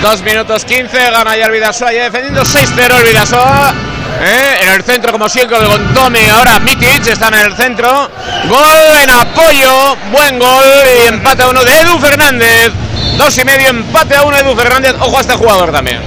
2 0.03 0.23
minutos 0.23 0.65
15, 0.65 1.11
gana 1.11 1.37
ya 1.37 1.47
el 1.47 1.53
Vidasoa, 1.53 1.93
ya 1.93 2.05
defendiendo 2.05 2.43
6-0 2.43 2.99
el 2.99 3.07
Vidasoa. 3.07 3.92
¿Eh? 4.25 4.59
En 4.63 4.69
el 4.71 4.83
centro, 4.85 5.11
como 5.11 5.29
siempre, 5.29 5.59
con 5.59 5.95
Tommy. 5.95 6.25
Ahora 6.29 6.61
Mitic 6.61 7.07
está 7.07 7.29
en 7.29 7.35
el 7.35 7.55
centro. 7.55 8.09
Gol 8.49 9.03
en 9.03 9.11
apoyo. 9.11 9.97
Buen 10.13 10.39
gol. 10.39 10.65
Y 11.03 11.09
empate 11.09 11.43
a 11.43 11.49
uno 11.49 11.65
de 11.65 11.81
Edu 11.81 11.99
Fernández. 11.99 12.73
Dos 13.19 13.37
y 13.39 13.45
medio, 13.45 13.69
empate 13.71 14.15
a 14.17 14.23
uno 14.23 14.37
Edu 14.37 14.55
Fernández. 14.55 14.95
Ojo 15.01 15.19
a 15.19 15.21
este 15.23 15.35
jugador 15.35 15.73
también. 15.73 16.01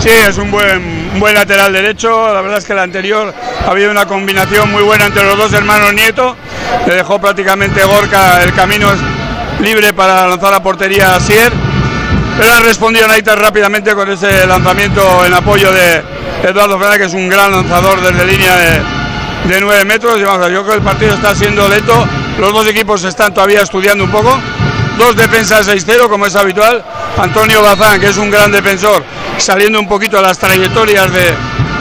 Sí, 0.00 0.08
es 0.08 0.38
un 0.38 0.50
buen, 0.50 1.18
buen 1.18 1.34
lateral 1.34 1.72
derecho. 1.72 2.32
La 2.32 2.40
verdad 2.40 2.58
es 2.58 2.64
que 2.64 2.72
el 2.72 2.78
anterior 2.78 3.34
ha 3.66 3.70
habido 3.70 3.90
una 3.90 4.06
combinación 4.06 4.70
muy 4.70 4.82
buena 4.82 5.06
entre 5.06 5.24
los 5.24 5.36
dos 5.36 5.52
hermanos 5.52 5.92
Nieto. 5.92 6.36
Le 6.86 6.94
dejó 6.94 7.20
prácticamente 7.20 7.84
Gorka 7.84 8.42
el 8.42 8.54
camino 8.54 8.88
libre 9.60 9.92
para 9.92 10.26
lanzar 10.26 10.54
a 10.54 10.62
portería 10.62 11.16
a 11.16 11.20
Sier. 11.20 11.67
Pero 12.38 12.52
ha 12.52 12.60
respondido 12.60 13.08
Naita 13.08 13.34
rápidamente 13.34 13.94
con 13.96 14.08
ese 14.08 14.46
lanzamiento 14.46 15.26
en 15.26 15.34
apoyo 15.34 15.72
de, 15.72 16.02
Eduardo 16.44 16.78
Fernández, 16.78 16.98
que 16.98 17.06
es 17.06 17.14
un 17.14 17.28
gran 17.28 17.50
lanzador 17.50 18.00
desde 18.00 18.24
línea 18.24 18.56
de, 18.56 19.54
de 19.54 19.60
9 19.60 19.84
metros. 19.84 20.20
Y 20.20 20.22
vamos 20.22 20.46
a 20.46 20.48
yo 20.48 20.62
creo 20.62 20.74
que 20.74 20.78
el 20.78 20.84
partido 20.84 21.14
está 21.14 21.34
siendo 21.34 21.68
lento. 21.68 22.06
Los 22.38 22.52
dos 22.52 22.68
equipos 22.68 23.02
están 23.02 23.34
todavía 23.34 23.62
estudiando 23.62 24.04
un 24.04 24.10
poco. 24.12 24.38
Dos 24.96 25.16
defensas 25.16 25.68
6-0, 25.68 26.08
como 26.08 26.26
es 26.26 26.36
habitual. 26.36 26.84
Antonio 27.20 27.60
Bazán, 27.60 28.00
que 28.00 28.08
es 28.08 28.16
un 28.16 28.30
gran 28.30 28.52
defensor, 28.52 29.02
saliendo 29.38 29.80
un 29.80 29.88
poquito 29.88 30.20
a 30.20 30.22
las 30.22 30.38
trayectorias 30.38 31.12
de, 31.12 31.34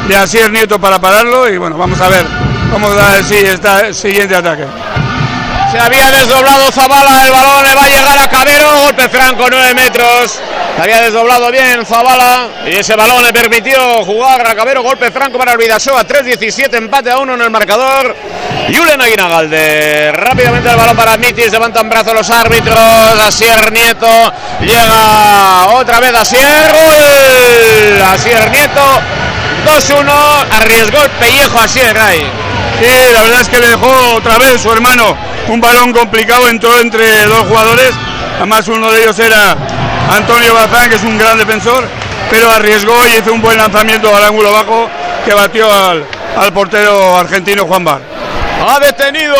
de 0.08 0.16
Asier 0.16 0.52
Nieto 0.52 0.80
para 0.80 1.00
pararlo. 1.00 1.48
Y 1.48 1.58
bueno, 1.58 1.78
vamos 1.78 2.02
a 2.02 2.10
ver 2.10 2.26
cómo 2.72 2.90
da 2.96 3.22
sí, 3.22 3.36
está 3.36 3.88
el 3.88 3.94
siguiente 3.94 4.36
ataque. 4.36 4.66
Se 5.72 5.78
había 5.78 6.10
desdoblado 6.12 6.72
Zabala, 6.72 7.26
el 7.26 7.32
balón 7.32 7.66
le 7.66 7.76
va 7.76 7.84
a 7.84 7.88
llegar 7.88 8.18
a 8.18 8.28
Cabero, 8.30 8.84
golpe 8.84 9.10
franco, 9.10 9.48
9 9.50 9.74
metros. 9.74 10.40
Se 10.76 10.82
había 10.82 11.02
desdoblado 11.02 11.52
bien 11.52 11.86
Zabala 11.86 12.48
y 12.66 12.78
ese 12.78 12.96
balón 12.96 13.22
le 13.22 13.34
permitió 13.34 13.78
jugar 14.06 14.48
a 14.48 14.56
Cabero, 14.56 14.82
golpe 14.82 15.12
franco 15.12 15.38
para 15.38 15.52
el 15.52 15.58
Vidasoa, 15.58 16.08
3-17, 16.08 16.74
empate 16.78 17.12
a 17.12 17.18
1 17.18 17.34
en 17.34 17.42
el 17.42 17.50
marcador. 17.50 18.16
Julen 18.74 19.02
Aguinagalde, 19.02 20.12
rápidamente 20.14 20.70
el 20.70 20.78
balón 20.78 20.96
para 20.96 21.18
Mitis, 21.18 21.52
levantan 21.52 21.90
brazo 21.90 22.14
los 22.14 22.30
árbitros, 22.30 22.80
Asier 23.26 23.72
Nieto, 23.74 24.34
llega 24.62 25.68
otra 25.74 26.00
vez 26.00 26.14
Asier, 26.14 26.72
gol, 26.72 28.02
Asier 28.14 28.50
Nieto, 28.52 29.02
2-1, 29.66 30.46
arriesgó 30.52 31.04
el 31.04 31.10
pellejo 31.12 31.60
Asier 31.60 31.98
ahí. 31.98 32.26
Sí, 32.80 33.14
la 33.14 33.24
verdad 33.24 33.42
es 33.42 33.50
que 33.50 33.60
le 33.60 33.68
dejó 33.70 34.16
otra 34.16 34.38
vez 34.38 34.62
su 34.62 34.72
hermano 34.72 35.27
un 35.50 35.62
balón 35.62 35.94
complicado, 35.94 36.48
entró 36.50 36.78
entre 36.80 37.26
dos 37.26 37.48
jugadores, 37.48 37.92
además 38.38 38.68
uno 38.68 38.92
de 38.92 39.04
ellos 39.04 39.18
era 39.20 39.56
Antonio 40.12 40.54
Bazán, 40.54 40.90
que 40.90 40.96
es 40.96 41.04
un 41.04 41.18
gran 41.18 41.38
defensor, 41.38 41.88
pero 42.30 42.52
arriesgó 42.52 42.96
y 43.08 43.18
hizo 43.18 43.34
un 43.34 43.42
buen 43.42 43.58
lanzamiento 43.58 44.14
al 44.16 44.24
ángulo 44.24 44.52
bajo 44.52 44.90
que 45.26 45.34
batió 45.34 45.72
al, 45.72 46.06
portero 46.54 47.18
argentino 47.18 47.66
Juan 47.66 47.84
Bar. 47.84 48.02
Ha 48.60 48.80
detenido 48.80 49.36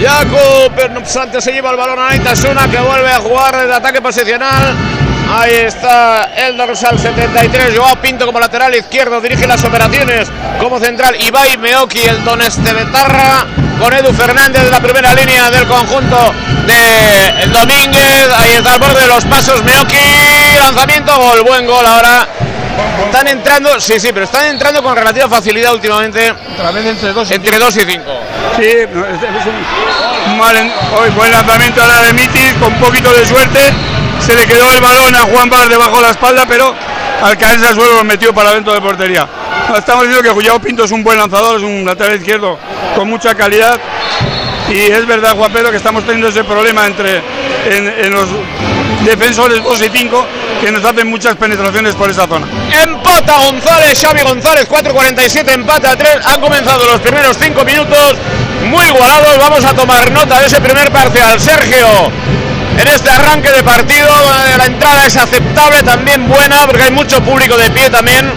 Jacob, 0.00 0.72
pero 0.76 0.94
no 0.94 1.00
obstante 1.00 1.40
se 1.40 1.52
lleva 1.52 1.70
el 1.70 1.76
balón 1.76 1.98
a 1.98 2.08
Naitasuna 2.08 2.68
que 2.68 2.78
vuelve 2.78 3.10
a 3.10 3.18
jugar 3.18 3.66
de 3.66 3.74
ataque 3.74 4.00
posicional. 4.00 4.74
Ahí 5.28 5.54
está 5.54 6.30
el 6.36 6.56
dorsal 6.56 6.98
73, 6.98 7.76
Joao 7.76 7.96
Pinto 7.96 8.26
como 8.26 8.38
lateral 8.38 8.74
izquierdo, 8.76 9.20
dirige 9.20 9.46
las 9.46 9.64
operaciones 9.64 10.28
como 10.60 10.78
central. 10.78 11.16
Ibai 11.20 11.56
Meoki, 11.56 12.00
el 12.00 12.24
don 12.24 12.40
Estebetarra, 12.42 13.46
con 13.78 13.92
Edu 13.92 14.12
Fernández 14.12 14.62
en 14.62 14.70
la 14.70 14.80
primera 14.80 15.14
línea 15.14 15.50
del 15.50 15.66
conjunto 15.66 16.16
de 16.66 17.42
el 17.42 17.52
Domínguez. 17.52 18.28
Ahí 18.36 18.52
está 18.52 18.74
al 18.74 18.80
borde 18.80 19.00
de 19.00 19.06
los 19.08 19.24
pasos 19.24 19.62
Meoki, 19.64 19.96
lanzamiento, 20.58 21.16
gol, 21.16 21.42
buen 21.42 21.66
gol 21.66 21.86
ahora. 21.86 22.28
Están 23.06 23.28
entrando, 23.28 23.80
sí, 23.80 23.98
sí, 23.98 24.10
pero 24.12 24.24
están 24.24 24.46
entrando 24.46 24.82
con 24.82 24.94
relativa 24.96 25.28
facilidad 25.28 25.74
últimamente. 25.74 26.34
entre 26.86 27.12
2 27.12 27.30
entre 27.30 27.58
dos 27.58 27.76
y 27.76 27.80
5. 27.80 28.20
Sí, 28.56 28.64
es 28.64 28.88
un 30.26 30.38
mal, 30.38 30.72
hoy 30.98 31.10
buen 31.10 31.30
lanzamiento 31.30 31.82
ahora 31.82 32.02
de 32.02 32.12
Mitis, 32.12 32.54
con 32.54 32.72
un 32.72 32.80
poquito 32.80 33.12
de 33.12 33.24
suerte 33.24 33.72
se 34.20 34.34
le 34.34 34.46
quedó 34.46 34.72
el 34.72 34.80
balón 34.80 35.14
a 35.14 35.20
Juan 35.20 35.48
Bar 35.48 35.68
debajo 35.68 35.96
de 35.96 36.02
la 36.02 36.10
espalda, 36.10 36.44
pero 36.48 36.74
al 37.22 37.36
caerse 37.38 37.68
al 37.68 37.74
suelo 37.74 37.94
lo 37.94 38.04
metió 38.04 38.34
para 38.34 38.52
dentro 38.52 38.72
de 38.72 38.80
portería. 38.80 39.26
Estamos 39.76 40.04
diciendo 40.04 40.22
que 40.22 40.30
Julián 40.30 40.60
Pinto 40.60 40.84
es 40.84 40.90
un 40.90 41.02
buen 41.02 41.18
lanzador, 41.18 41.56
es 41.56 41.62
un 41.62 41.84
lateral 41.84 42.16
izquierdo 42.16 42.58
con 42.94 43.08
mucha 43.08 43.34
calidad. 43.34 43.78
Y 44.68 44.78
es 44.78 45.06
verdad, 45.06 45.36
Juan 45.36 45.52
Pedro, 45.52 45.70
que 45.70 45.76
estamos 45.76 46.04
teniendo 46.04 46.28
ese 46.28 46.44
problema 46.44 46.86
entre 46.86 47.22
en, 47.68 48.10
los 48.10 48.28
defensores 49.04 49.62
2 49.62 49.82
y 49.82 49.88
5 49.88 50.26
que 50.60 50.72
nos 50.72 50.84
hacen 50.84 51.08
muchas 51.08 51.36
penetraciones 51.36 51.94
por 51.94 52.10
esa 52.10 52.26
zona. 52.26 52.46
Empata 52.82 53.36
González, 53.38 54.00
Xavi 54.00 54.22
González, 54.22 54.68
4.47, 54.68 55.52
empata 55.52 55.92
a 55.92 55.96
3. 55.96 56.18
Han 56.24 56.40
comenzado 56.40 56.84
los 56.86 57.00
primeros 57.00 57.36
5 57.38 57.64
minutos 57.64 58.16
muy 58.64 58.84
igualados. 58.86 59.38
Vamos 59.38 59.64
a 59.64 59.74
tomar 59.74 60.10
nota 60.10 60.40
de 60.40 60.46
ese 60.46 60.60
primer 60.60 60.90
parcial. 60.90 61.38
Sergio, 61.38 61.86
en 62.78 62.88
este 62.88 63.10
arranque 63.10 63.52
de 63.52 63.62
partido. 63.62 64.08
La 64.58 64.66
entrada 64.66 65.06
es 65.06 65.16
aceptable, 65.16 65.82
también 65.82 66.28
buena, 66.28 66.66
porque 66.66 66.84
hay 66.84 66.92
mucho 66.92 67.22
público 67.22 67.56
de 67.56 67.70
pie 67.70 67.90
también. 67.90 68.32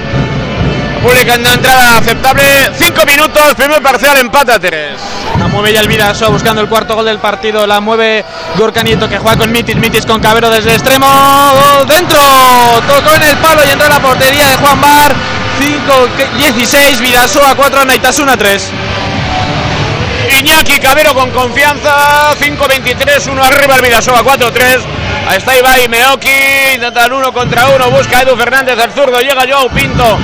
Pública 1.02 1.36
en 1.36 1.46
entrada 1.46 1.98
aceptable. 1.98 2.44
Cinco 2.78 3.06
minutos, 3.06 3.56
primer 3.56 3.82
parcial, 3.82 4.18
empate 4.18 4.52
a 4.52 4.60
tres. 4.60 5.00
La 5.38 5.48
mueve 5.48 5.72
ya 5.72 5.80
el 5.80 5.88
Vidaso 5.88 6.30
buscando 6.32 6.62
el 6.62 6.68
cuarto 6.68 6.96
gol 6.96 7.06
del 7.06 7.20
partido. 7.20 7.66
La 7.66 7.80
mueve 7.80 8.26
Gorka 8.58 8.84
Nieto 8.84 9.08
que 9.08 9.18
juega 9.18 9.38
con 9.38 9.52
Mitis. 9.52 9.76
Mitis 9.78 10.06
con 10.06 10.20
Cabero 10.20 10.50
desde 10.50 10.70
el 10.70 10.76
extremo. 10.76 11.08
Dentro. 11.88 12.20
Tocó 12.88 13.16
en 13.16 13.24
el 13.24 13.38
palo 13.38 13.64
y 13.66 13.70
entró 13.70 13.88
a 13.88 13.90
la 13.90 14.00
portería 14.00 14.48
de 14.48 14.56
Juan 14.58 14.82
Bar. 14.82 15.16
5-16. 16.38 17.00
Vidaso 17.00 17.46
a 17.46 17.56
4. 17.56 17.86
Naitasuna 17.86 18.36
3. 18.36 18.72
Iñaki 20.38 20.80
Cabero 20.80 21.16
con 21.16 21.32
confianza, 21.32 22.36
5-23, 22.40 23.32
1 23.32 23.44
arriba 23.44 23.76
el 23.76 23.82
Vidasoa, 23.82 24.24
4-3. 24.24 24.80
Ahí 25.28 25.38
está 25.38 25.58
Ibai 25.58 25.88
Meoki, 25.88 26.76
intentan 26.76 27.12
uno 27.12 27.34
contra 27.34 27.68
uno, 27.70 27.90
busca 27.90 28.22
Edu 28.22 28.36
Fernández 28.38 28.78
el 28.78 28.92
zurdo, 28.92 29.20
llega 29.22 29.46
Joao 29.50 29.70
Pinto. 29.70 30.20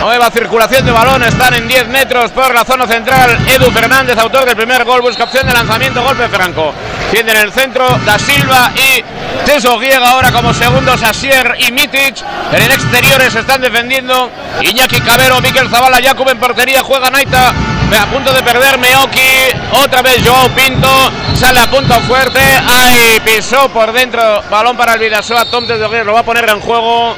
Nueva 0.00 0.30
circulación 0.30 0.86
de 0.86 0.92
balón, 0.92 1.22
están 1.22 1.54
en 1.54 1.66
10 1.66 1.88
metros 1.88 2.30
por 2.30 2.54
la 2.54 2.64
zona 2.64 2.86
central. 2.86 3.36
Edu 3.48 3.70
Fernández, 3.70 4.16
autor 4.18 4.46
del 4.46 4.56
primer 4.56 4.84
gol, 4.84 5.02
busca 5.02 5.24
opción 5.24 5.46
de 5.46 5.52
lanzamiento, 5.52 6.02
golpe 6.02 6.28
franco. 6.28 6.72
Tiene 7.10 7.32
en 7.32 7.38
el 7.38 7.52
centro 7.52 7.86
Da 8.04 8.18
Silva 8.18 8.70
y 8.76 9.02
Teso 9.44 9.78
Giega 9.80 10.10
ahora 10.10 10.30
como 10.30 10.54
segundos 10.54 11.02
Asier 11.02 11.56
y 11.58 11.72
Mitic. 11.72 12.16
En 12.52 12.62
el 12.62 12.70
exterior 12.70 13.20
se 13.30 13.40
están 13.40 13.60
defendiendo 13.60 14.30
Iñaki 14.62 15.00
Cabero, 15.00 15.40
Miquel 15.40 15.68
Zavala, 15.68 15.98
Jacob 16.02 16.28
en 16.28 16.38
portería, 16.38 16.82
juega 16.82 17.10
Naita 17.10 17.52
a 17.96 18.06
punto 18.06 18.32
de 18.32 18.42
perder 18.42 18.78
Meoki, 18.78 19.48
otra 19.82 20.02
vez 20.02 20.18
Joao 20.24 20.48
Pinto, 20.50 20.88
sale 21.34 21.60
a 21.60 21.70
punto 21.70 21.94
fuerte, 22.02 22.38
ahí 22.38 23.18
pisó 23.24 23.68
por 23.70 23.92
dentro, 23.92 24.42
balón 24.50 24.76
para 24.76 24.94
el 24.94 25.00
Vidasoa, 25.00 25.46
Tom 25.46 25.66
de 25.66 26.04
lo 26.04 26.12
va 26.12 26.20
a 26.20 26.24
poner 26.24 26.48
en 26.50 26.60
juego, 26.60 27.16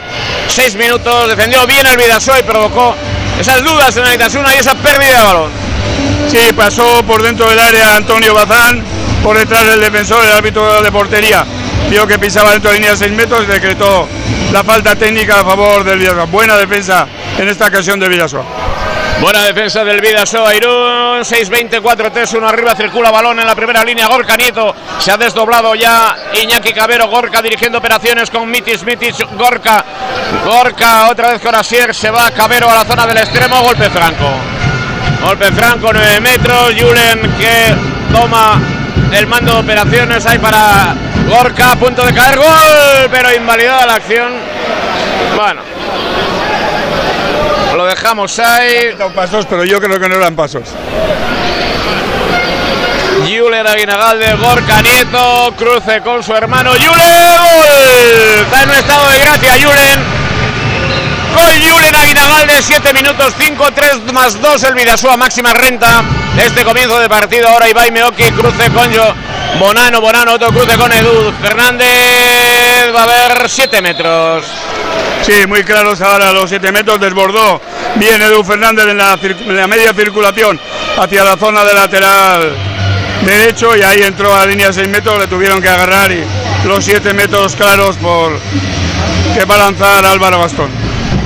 seis 0.51 0.75
minutos, 0.75 1.29
defendió 1.29 1.67
bien 1.67 1.87
el 1.87 1.97
Vidasoa 1.97 2.41
y 2.41 2.43
provocó 2.43 2.95
esas 3.39 3.63
dudas 3.63 3.97
en 3.97 4.07
el 4.07 4.15
Itasuna 4.15 4.55
y 4.55 4.59
esa 4.59 4.75
pérdida 4.75 5.19
de 5.19 5.25
balón. 5.25 5.51
Sí, 6.29 6.53
pasó 6.55 7.03
por 7.05 7.23
dentro 7.23 7.49
del 7.49 7.59
área 7.59 7.97
Antonio 7.97 8.35
Bazán, 8.35 8.83
por 9.23 9.39
detrás 9.39 9.67
del 9.67 9.81
defensor, 9.81 10.25
el 10.25 10.33
árbitro 10.33 10.83
de 10.83 10.91
portería, 10.91 11.45
vio 11.89 12.07
que 12.07 12.19
pisaba 12.19 12.53
dentro 12.53 12.71
de 12.71 12.79
línea 12.79 12.93
de 12.93 12.97
6 12.97 13.13
metros 13.13 13.45
y 13.45 13.47
decretó 13.47 14.09
la 14.53 14.65
falta 14.65 14.97
técnica 14.97 15.41
a 15.41 15.45
favor 15.45 15.85
del 15.85 15.99
Vidasoa. 15.99 16.25
Buena 16.25 16.57
defensa 16.57 17.07
en 17.39 17.49
esta 17.49 17.67
ocasión 17.67 18.01
del 18.01 18.11
Vidasoa. 18.11 18.45
Buena 19.21 19.43
defensa 19.43 19.85
del 19.85 20.01
Vidasoa 20.01 20.55
Irún. 20.55 21.21
6-20, 21.21 21.83
4-3-1 21.83 22.49
arriba. 22.49 22.75
Circula 22.75 23.11
balón 23.11 23.39
en 23.39 23.47
la 23.47 23.55
primera 23.55 23.85
línea. 23.85 24.09
Gorka 24.09 24.35
Nieto. 24.35 24.75
Se 24.99 25.13
ha 25.13 25.19
desdoblado 25.19 25.75
ya 25.75 26.17
Iñaki 26.33 26.73
Cabero. 26.73 27.07
Gorka 27.09 27.43
dirigiendo 27.43 27.79
operaciones 27.79 28.31
con 28.31 28.51
Mitis. 28.51 28.83
Mitis. 28.83 29.17
Gorka. 29.37 29.85
Gorka 30.47 31.11
otra 31.11 31.33
vez 31.33 31.43
con 31.43 31.55
Asier. 31.55 31.95
Se 31.95 32.11
va 32.11 32.31
Cabero 32.31 32.71
a 32.71 32.77
la 32.77 32.85
zona 32.87 33.07
del 33.07 33.19
extremo. 33.19 33.61
Golpe 33.63 33.91
franco. 33.91 34.31
Golpe 35.23 35.53
franco, 35.53 35.93
9 35.93 36.21
metros. 36.21 36.73
Julen 36.79 37.21
que 37.37 37.75
toma 38.15 38.59
el 39.13 39.27
mando 39.27 39.53
de 39.53 39.61
operaciones. 39.61 40.25
Ahí 40.25 40.39
para 40.39 40.95
Gorka. 41.29 41.73
A 41.73 41.77
punto 41.77 42.07
de 42.07 42.15
caer. 42.15 42.39
Gol. 42.39 43.11
Pero 43.11 43.35
invalidada 43.35 43.85
la 43.85 43.95
acción. 43.97 44.33
Bueno 45.37 45.70
dejamos 47.91 48.39
ahí. 48.39 48.97
pasos, 49.15 49.47
pero 49.47 49.65
yo 49.65 49.81
creo 49.81 49.99
que 49.99 50.09
no 50.09 50.17
eran 50.17 50.37
pasos. 50.37 50.63
Julen 53.27 53.67
Aguinagalde, 53.67 54.33
Gorka 54.35 54.81
Nieto, 54.81 55.55
cruce 55.57 56.01
con 56.01 56.23
su 56.23 56.35
hermano 56.35 56.71
Julen. 56.71 58.45
Está 58.45 58.63
en 58.63 58.71
un 58.71 58.77
estado 58.77 59.09
de 59.09 59.19
gracia 59.19 59.53
Julen. 59.53 60.01
Gol 61.35 61.71
Julen 61.71 61.95
Aguinagalde, 61.95 62.63
7 62.63 62.95
minutos 62.95 63.35
5, 63.39 63.69
3 63.75 64.13
más 64.13 64.41
2 64.41 64.63
el 64.65 64.75
Vidasúa, 64.75 65.17
máxima 65.17 65.53
renta 65.53 66.03
este 66.39 66.65
comienzo 66.65 66.99
de 66.99 67.09
partido. 67.09 67.49
Ahora 67.49 67.69
Ibai 67.69 67.91
Meoki, 67.91 68.25
cruce 68.33 68.71
con 68.71 68.91
yo. 68.91 69.15
Bonano, 69.59 70.01
Bonano, 70.01 70.35
otro 70.35 70.49
cruce 70.49 70.77
con 70.77 70.93
Edu. 70.93 71.33
Fernández 71.43 72.95
va 72.95 73.01
a 73.01 73.05
haber 73.05 73.49
7 73.49 73.83
metros. 73.83 74.45
Sí, 75.23 75.47
muy 75.47 75.63
claros 75.65 76.01
ahora 76.01 76.33
los 76.33 76.49
7 76.49 76.73
metros, 76.73 77.01
desbordó 77.01 77.61
bien 77.97 78.23
Edu 78.23 78.43
Fernández 78.43 78.87
en 78.89 78.97
la, 78.97 79.67
media 79.67 79.93
circulación 79.93 80.59
hacia 80.99 81.25
la 81.25 81.37
zona 81.37 81.65
de 81.65 81.75
lateral 81.75 82.57
derecho 83.25 83.77
y 83.77 83.83
ahí 83.83 84.03
entró 84.03 84.35
a 84.35 84.41
la 84.41 84.47
línea 84.47 84.73
6 84.73 84.89
metros, 84.89 85.19
le 85.19 85.27
tuvieron 85.27 85.61
que 85.61 85.69
agarrar 85.69 86.11
y 86.11 86.25
los 86.65 86.85
7 86.85 87.13
metros 87.13 87.55
claros 87.55 87.97
por 87.97 88.39
que 89.35 89.45
va 89.45 89.57
a 89.57 89.59
lanzar 89.59 90.05
Álvaro 90.07 90.39
Bastón. 90.39 90.71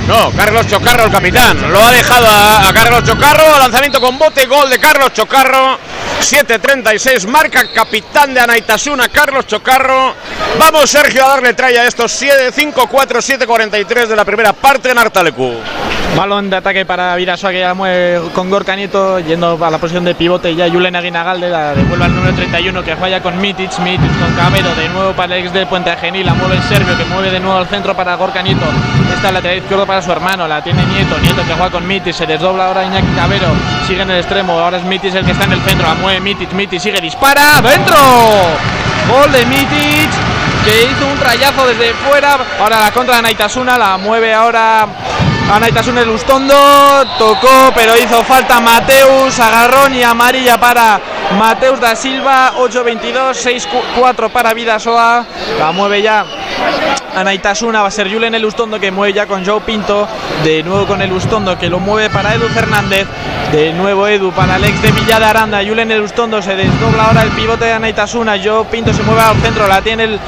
No, 0.07 0.29
Carlos 0.31 0.67
Chocarro, 0.67 1.05
el 1.05 1.11
capitán. 1.11 1.71
Lo 1.71 1.83
ha 1.83 1.91
dejado 1.91 2.27
a, 2.27 2.67
a 2.67 2.73
Carlos 2.73 3.03
Chocarro. 3.03 3.57
Lanzamiento 3.57 3.99
con 3.99 4.19
bote, 4.19 4.45
gol 4.45 4.69
de 4.69 4.77
Carlos 4.77 5.13
Chocarro. 5.13 5.79
7.36, 6.21 7.27
marca 7.27 7.67
capitán 7.71 8.33
de 8.33 8.39
Anaitasuna, 8.39 9.09
Carlos 9.09 9.47
Chocarro. 9.47 10.13
Vamos, 10.57 10.89
Sergio, 10.89 11.25
a 11.25 11.29
darle 11.29 11.53
tralla 11.53 11.81
a 11.81 11.87
estos 11.87 12.21
5-4, 12.21 12.87
7-43 12.87 14.07
de 14.07 14.15
la 14.15 14.25
primera 14.25 14.53
parte 14.53 14.89
en 14.89 14.97
Artalecu. 14.97 15.55
Balón 16.15 16.49
de 16.49 16.55
ataque 16.55 16.85
para 16.85 17.13
Virasoa 17.17 17.51
que 17.51 17.59
ya 17.59 17.73
mueve 17.73 18.29
con 18.33 18.49
Gorka 18.49 18.73
Nieto, 18.73 19.19
yendo 19.19 19.59
a 19.63 19.69
la 19.69 19.77
posición 19.79 20.05
de 20.05 20.15
pivote 20.15 20.55
ya 20.55 20.69
Julen 20.69 20.95
Aguinagalde, 20.95 21.49
la 21.49 21.75
devuelve 21.75 22.05
al 22.05 22.15
número 22.15 22.33
31 22.33 22.83
que 22.83 22.95
juega 22.95 23.21
con 23.21 23.37
Mitic, 23.37 23.77
Mitic 23.79 24.19
con 24.19 24.33
Camero, 24.33 24.73
de 24.75 24.87
nuevo 24.89 25.11
para 25.11 25.35
el 25.35 25.43
ex 25.43 25.51
del 25.51 25.67
Puente 25.67 25.93
Genil, 25.97 26.25
la 26.25 26.33
mueve 26.33 26.55
el 26.55 26.63
serbio 26.63 26.97
que 26.97 27.03
mueve 27.05 27.31
de 27.31 27.41
nuevo 27.41 27.57
al 27.57 27.67
centro 27.67 27.93
para 27.97 28.15
Gorka 28.15 28.41
Nieto, 28.41 28.65
esta 29.13 29.29
lateral 29.29 29.57
izquierdo 29.57 29.85
para 29.85 30.01
su 30.01 30.09
hermano, 30.09 30.47
la 30.47 30.63
tiene 30.63 30.85
Nieto, 30.85 31.17
Nieto 31.19 31.43
que 31.45 31.53
juega 31.53 31.69
con 31.69 31.85
Mitic, 31.85 32.13
se 32.13 32.25
desdobla 32.25 32.67
ahora 32.67 32.85
Iñaki 32.85 33.13
Cabero, 33.13 33.47
sigue 33.85 34.03
en 34.03 34.11
el 34.11 34.19
extremo, 34.19 34.53
ahora 34.57 34.77
es 34.77 34.85
Mitic 34.85 35.13
el 35.15 35.25
que 35.25 35.31
está 35.31 35.43
en 35.43 35.51
el 35.51 35.61
centro, 35.61 35.85
la 35.85 35.95
mueve 35.95 36.21
Mitic, 36.21 36.53
Mitic 36.53 36.79
sigue, 36.79 37.01
dispara, 37.01 37.61
dentro, 37.61 37.97
gol 39.11 39.31
de 39.33 39.45
Mitic 39.47 40.09
que 40.63 40.83
hizo 40.85 41.05
un 41.05 41.19
rayazo 41.19 41.67
desde 41.67 41.93
fuera, 41.93 42.37
ahora 42.59 42.79
la 42.79 42.91
contra 42.91 43.17
de 43.17 43.21
Naitasuna, 43.21 43.77
la 43.77 43.97
mueve 43.97 44.33
ahora 44.33 44.87
Anaitasuna 45.51 46.01
el 46.01 46.09
Ustondo, 46.09 46.55
tocó 47.19 47.71
pero 47.75 47.95
hizo 47.95 48.23
falta 48.23 48.59
Mateus, 48.59 49.39
agarrón 49.39 49.93
y 49.93 50.01
amarilla 50.01 50.59
para 50.59 50.99
Mateus 51.37 51.79
da 51.79 51.95
Silva, 51.95 52.53
8-22, 52.57 53.67
6-4 53.95 54.31
para 54.31 54.53
Vidasoa, 54.53 55.23
la 55.59 55.71
mueve 55.71 56.01
ya 56.01 56.25
Anaitasuna, 57.15 57.81
va 57.81 57.87
a 57.87 57.91
ser 57.91 58.11
Julen 58.11 58.43
Ustondo 58.43 58.79
que 58.79 58.91
mueve 58.91 59.13
ya 59.13 59.25
con 59.25 59.45
Joe 59.45 59.61
Pinto, 59.61 60.07
de 60.43 60.63
nuevo 60.63 60.85
con 60.85 61.01
el 61.01 61.11
Ustondo 61.13 61.57
que 61.57 61.69
lo 61.69 61.79
mueve 61.79 62.09
para 62.09 62.33
Edu 62.33 62.47
Fernández, 62.49 63.07
de 63.51 63.71
nuevo 63.73 64.07
Edu 64.07 64.31
para 64.31 64.55
Alex 64.55 64.81
de 64.81 64.91
Villa 64.91 65.19
de 65.19 65.25
Aranda, 65.25 65.61
Julen 65.65 65.91
Ustondo 66.01 66.41
se 66.41 66.55
desdobla 66.55 67.05
ahora 67.05 67.21
el 67.21 67.29
pivote 67.29 67.65
de 67.65 67.73
Anaitasuna, 67.73 68.35
Joe 68.43 68.65
Pinto 68.65 68.93
se 68.93 69.03
mueve 69.03 69.21
al 69.21 69.37
centro, 69.37 69.67
la 69.67 69.81
tiene 69.81 70.03
el 70.03 70.19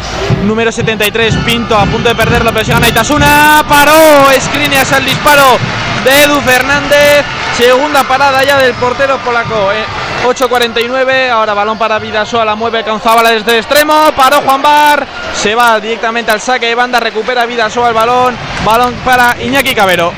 número 0.45 0.71
73, 0.71 1.35
Pinto 1.45 1.77
a 1.77 1.85
punto 1.85 2.07
de 2.07 2.15
perder 2.15 2.45
la 2.45 2.51
presión 2.51 2.77
Anaitasuna, 2.77 3.65
paró, 3.67 4.27
Skriniar 4.39 4.85
al 4.93 5.05
disparo 5.05 5.57
de 6.03 6.23
Edu 6.23 6.39
Fernández. 6.41 7.25
Segunda 7.57 8.03
parada 8.03 8.43
ya 8.43 8.57
del 8.57 8.73
portero 8.75 9.17
polaco. 9.17 9.71
Eh. 9.71 9.83
8.49, 10.25 11.29
ahora 11.29 11.53
balón 11.53 11.77
para 11.77 11.99
Vidasoa, 11.99 12.43
la 12.43 12.55
mueve 12.55 12.83
con 12.83 12.99
Zabala 12.99 13.31
desde 13.31 13.51
el 13.51 13.57
extremo, 13.57 14.11
paró 14.15 14.41
Juan 14.41 14.61
Bar, 14.61 15.07
se 15.33 15.55
va 15.55 15.79
directamente 15.79 16.31
al 16.31 16.41
saque 16.41 16.67
de 16.67 16.75
banda, 16.75 16.99
recupera 16.99 17.45
Vidasoa 17.45 17.89
el 17.89 17.93
balón, 17.93 18.35
balón 18.65 18.93
para 19.05 19.35
Iñaki 19.41 19.73
Cabero. 19.73 20.13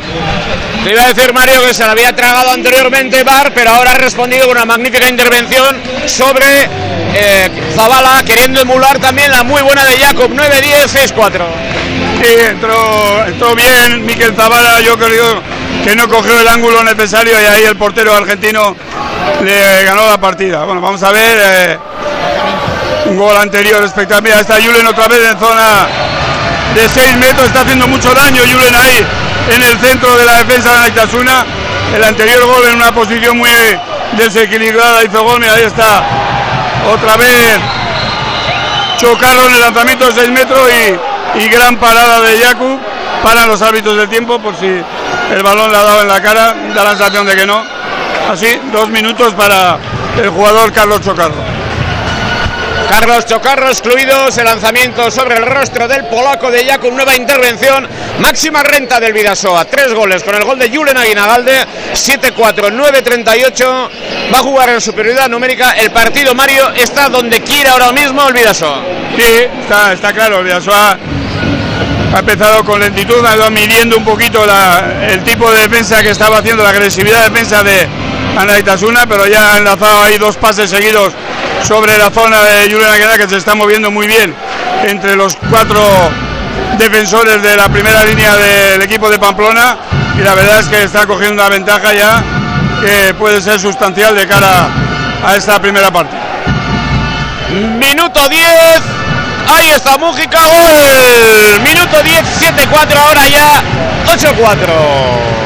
Te 0.83 0.91
iba 0.91 1.03
a 1.03 1.13
decir 1.13 1.33
Mario 1.33 1.61
que 1.61 1.73
se 1.73 1.85
lo 1.85 1.91
había 1.91 2.15
tragado 2.15 2.51
anteriormente 2.51 3.23
Bar, 3.23 3.51
pero 3.53 3.71
ahora 3.71 3.91
ha 3.91 3.97
respondido 3.97 4.47
con 4.47 4.57
una 4.57 4.65
magnífica 4.65 5.09
intervención 5.09 5.75
sobre 6.05 6.67
eh, 7.13 7.49
Zabala, 7.75 8.23
queriendo 8.23 8.61
emular 8.61 8.99
también 8.99 9.31
la 9.31 9.43
muy 9.43 9.61
buena 9.61 9.83
de 9.85 9.97
Jacob, 9.97 10.31
9-10, 10.31 11.13
6-4. 11.13 11.45
Sí, 12.21 12.35
entró, 12.49 13.25
entró 13.25 13.55
bien 13.55 14.05
Miquel 14.05 14.33
Zabala, 14.35 14.81
yo 14.81 14.97
creo 14.97 15.41
que 15.83 15.95
no 15.95 16.07
cogió 16.07 16.39
el 16.39 16.47
ángulo 16.47 16.83
necesario 16.83 17.33
y 17.39 17.45
ahí 17.45 17.63
el 17.63 17.75
portero 17.75 18.13
argentino 18.13 18.75
le 19.43 19.83
ganó 19.83 20.05
la 20.07 20.17
partida. 20.17 20.63
Bueno, 20.65 20.81
vamos 20.81 21.01
a 21.03 21.11
ver 21.11 21.37
eh, 21.41 21.79
un 23.05 23.17
gol 23.17 23.35
anterior 23.37 23.83
espectacular. 23.83 24.41
Está 24.41 24.55
Julen 24.55 24.85
otra 24.87 25.07
vez 25.07 25.31
en 25.31 25.39
zona 25.39 25.87
de 26.75 26.87
6 26.87 27.17
metros, 27.17 27.47
está 27.47 27.61
haciendo 27.61 27.87
mucho 27.87 28.13
daño 28.13 28.41
Julen 28.43 28.75
ahí 28.75 29.05
en 29.53 29.63
el 29.63 29.79
centro 29.79 30.15
de 30.17 30.25
la 30.25 30.43
defensa 30.43 30.73
de 30.73 30.79
Naitasuna. 30.79 31.45
El 31.95 32.03
anterior 32.03 32.45
gol 32.45 32.63
en 32.67 32.75
una 32.75 32.91
posición 32.91 33.37
muy 33.37 33.49
desequilibrada 34.17 35.03
hizo 35.03 35.23
gol, 35.23 35.43
ahí 35.43 35.63
está 35.63 36.03
otra 36.91 37.17
vez 37.17 37.59
chocado 38.97 39.47
en 39.47 39.53
el 39.53 39.59
lanzamiento 39.61 40.05
de 40.05 40.11
6 40.11 40.29
metros 40.29 40.69
y, 40.71 41.39
y 41.39 41.47
gran 41.49 41.77
parada 41.77 42.19
de 42.21 42.39
Jakub 42.43 42.79
para 43.23 43.45
los 43.45 43.61
hábitos 43.61 43.95
del 43.95 44.09
tiempo 44.09 44.39
por 44.39 44.55
si 44.55 44.65
el 44.65 45.43
balón 45.43 45.71
le 45.71 45.77
ha 45.77 45.83
dado 45.83 46.01
en 46.01 46.07
la 46.07 46.21
cara, 46.21 46.55
da 46.73 46.83
la 46.83 46.89
sensación 46.91 47.25
de 47.25 47.35
que 47.35 47.45
no. 47.45 47.78
Así, 48.29 48.61
dos 48.71 48.87
minutos 48.89 49.33
para 49.33 49.79
el 50.21 50.29
jugador 50.29 50.71
Carlos 50.71 51.01
Chocarro. 51.01 51.33
Carlos 52.87 53.25
Chocarro 53.25 53.69
excluidos, 53.69 54.37
el 54.37 54.45
lanzamiento 54.45 55.09
sobre 55.09 55.37
el 55.37 55.47
rostro 55.47 55.87
del 55.87 56.05
polaco 56.05 56.51
de 56.51 56.63
Jakub, 56.63 56.93
nueva 56.93 57.15
intervención, 57.15 57.87
máxima 58.19 58.61
renta 58.61 58.99
del 58.99 59.13
Vidasoa, 59.13 59.65
tres 59.65 59.95
goles 59.95 60.21
con 60.23 60.35
el 60.35 60.43
gol 60.43 60.59
de 60.59 60.69
Julen 60.69 60.95
Aguinagalde, 60.95 61.65
7-4, 61.93 62.71
9-38, 62.71 63.89
va 64.31 64.37
a 64.37 64.43
jugar 64.43 64.69
en 64.69 64.81
superioridad 64.81 65.27
numérica, 65.27 65.71
el 65.71 65.89
partido 65.89 66.35
Mario 66.35 66.69
está 66.75 67.09
donde 67.09 67.41
quiere 67.41 67.69
ahora 67.69 67.91
mismo 67.91 68.27
el 68.27 68.33
Vidasoa. 68.35 68.83
Sí, 69.17 69.47
está, 69.63 69.93
está 69.93 70.13
claro, 70.13 70.37
el 70.37 70.43
Vidasoa 70.43 70.99
ha 72.13 72.19
empezado 72.19 72.63
con 72.63 72.79
lentitud, 72.79 73.25
ha 73.25 73.35
ido 73.35 73.49
midiendo 73.49 73.97
un 73.97 74.05
poquito 74.05 74.45
la, 74.45 75.07
el 75.09 75.23
tipo 75.23 75.51
de 75.51 75.61
defensa 75.61 76.03
que 76.03 76.11
estaba 76.11 76.37
haciendo, 76.37 76.61
la 76.61 76.69
agresividad 76.69 77.23
de 77.23 77.29
defensa 77.29 77.63
de 77.63 77.87
Anaitasuna, 78.37 79.05
pero 79.07 79.27
ya 79.27 79.53
ha 79.53 79.57
enlazado 79.57 80.03
ahí 80.03 80.17
dos 80.17 80.37
pases 80.37 80.69
seguidos 80.69 81.13
sobre 81.63 81.97
la 81.97 82.09
zona 82.09 82.41
de 82.43 82.71
Julián 82.71 82.91
Aguilar 82.91 83.17
que 83.17 83.27
se 83.27 83.37
está 83.37 83.55
moviendo 83.55 83.91
muy 83.91 84.07
bien 84.07 84.33
entre 84.83 85.15
los 85.15 85.35
cuatro 85.49 85.81
defensores 86.77 87.41
de 87.41 87.55
la 87.55 87.67
primera 87.69 88.03
línea 88.03 88.35
del 88.37 88.81
equipo 88.81 89.09
de 89.09 89.19
Pamplona 89.19 89.77
y 90.17 90.21
la 90.21 90.33
verdad 90.35 90.59
es 90.59 90.67
que 90.67 90.83
está 90.83 91.05
cogiendo 91.05 91.41
una 91.41 91.49
ventaja 91.49 91.93
ya 91.93 92.23
que 92.81 93.13
puede 93.13 93.41
ser 93.41 93.59
sustancial 93.59 94.15
de 94.15 94.27
cara 94.27 94.67
a 95.23 95.35
esta 95.35 95.59
primera 95.61 95.91
parte. 95.91 96.15
Minuto 97.51 98.29
10, 98.29 98.43
ahí 99.47 99.69
está 99.71 99.97
Mújica, 99.97 100.39
gol. 100.45 101.61
Minuto 101.63 102.01
10, 102.01 102.23
7-4, 102.39 102.95
ahora 102.95 103.27
ya 103.27 103.61
8-4. 104.05 105.39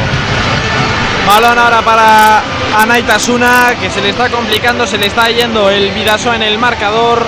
Balón 1.25 1.57
ahora 1.57 1.81
para 1.81 2.43
Anaitasuna, 2.75 3.75
que 3.79 3.89
se 3.89 4.01
le 4.01 4.09
está 4.09 4.29
complicando, 4.29 4.87
se 4.87 4.97
le 4.97 5.07
está 5.07 5.29
yendo 5.29 5.69
el 5.69 5.91
Vidaso 5.91 6.33
en 6.33 6.41
el 6.41 6.57
marcador. 6.57 7.25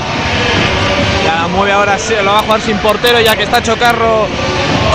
Ya 1.23 1.35
la 1.35 1.47
mueve 1.47 1.71
ahora, 1.71 1.97
lo 2.23 2.31
va 2.31 2.39
a 2.39 2.43
jugar 2.43 2.61
sin 2.61 2.77
portero, 2.79 3.19
ya 3.19 3.35
que 3.35 3.43
está 3.43 3.61
Chocarro 3.61 4.27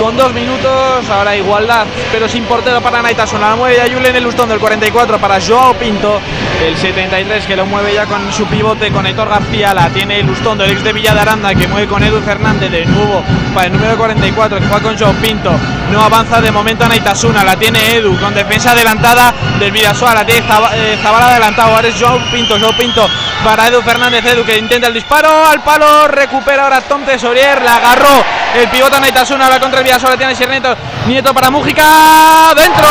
con 0.01 0.17
dos 0.17 0.33
minutos. 0.33 1.07
Ahora 1.09 1.35
igualdad, 1.35 1.85
pero 2.11 2.27
sin 2.27 2.43
portero 2.45 2.81
para 2.81 2.99
Anaitasuna. 2.99 3.49
La 3.49 3.55
mueve 3.55 3.77
ya 3.77 3.93
Julen 3.93 4.15
el 4.15 4.23
Lustón 4.23 4.49
del 4.49 4.59
44 4.59 5.19
para 5.19 5.39
Joao 5.39 5.75
Pinto, 5.75 6.19
el 6.65 6.75
73 6.75 7.45
que 7.45 7.55
lo 7.55 7.65
mueve 7.67 7.93
ya 7.93 8.05
con 8.07 8.33
su 8.33 8.45
pivote 8.47 8.91
con 8.91 9.05
Héctor 9.05 9.29
García. 9.29 9.73
La 9.73 9.89
tiene 9.89 10.19
el 10.19 10.25
Lustón 10.25 10.57
del 10.57 10.71
ex 10.71 10.83
de 10.83 10.93
Villa 10.93 11.13
de 11.13 11.19
Aranda 11.19 11.53
que 11.53 11.67
mueve 11.67 11.87
con 11.87 12.03
Edu 12.03 12.19
Fernández 12.21 12.71
de 12.71 12.85
nuevo 12.85 13.23
para 13.53 13.67
el 13.67 13.73
número 13.73 13.95
44 13.97 14.59
que 14.59 14.65
juega 14.65 14.81
con 14.81 14.97
Joao 14.97 15.13
Pinto. 15.13 15.51
No 15.91 16.01
avanza 16.01 16.41
de 16.41 16.51
momento 16.51 16.85
Anaitasuna, 16.85 17.43
la 17.43 17.55
tiene 17.55 17.97
Edu 17.97 18.19
con 18.19 18.33
defensa 18.33 18.71
adelantada 18.71 19.33
del 19.59 19.71
Vidasoa. 19.71 20.15
La 20.15 20.25
tiene 20.25 20.43
eh, 20.73 20.97
Zabala 21.01 21.27
adelantado. 21.27 21.75
Ahora 21.75 21.87
es 21.87 21.95
Joao 21.99 22.19
Pinto, 22.31 22.57
Joao 22.59 22.75
Pinto 22.75 23.07
para 23.43 23.67
Edu 23.67 23.81
Fernández. 23.81 24.25
Edu 24.25 24.43
que 24.45 24.57
intenta 24.57 24.87
el 24.87 24.93
disparo 24.93 25.45
al 25.45 25.61
palo, 25.61 26.07
recupera 26.07 26.63
ahora 26.63 26.81
Tom 26.81 27.03
Tesorier, 27.05 27.61
la 27.61 27.75
agarró 27.75 28.23
el 28.55 28.67
pivote 28.69 28.97
Anaitasuna, 28.97 29.49
la 29.49 29.59
contra 29.59 29.79
el 29.79 29.85
La 29.91 30.17
tiene 30.17 30.33
Sierneto, 30.33 30.73
Nieto 31.05 31.33
para 31.33 31.49
Mújica, 31.51 32.53
dentro, 32.55 32.87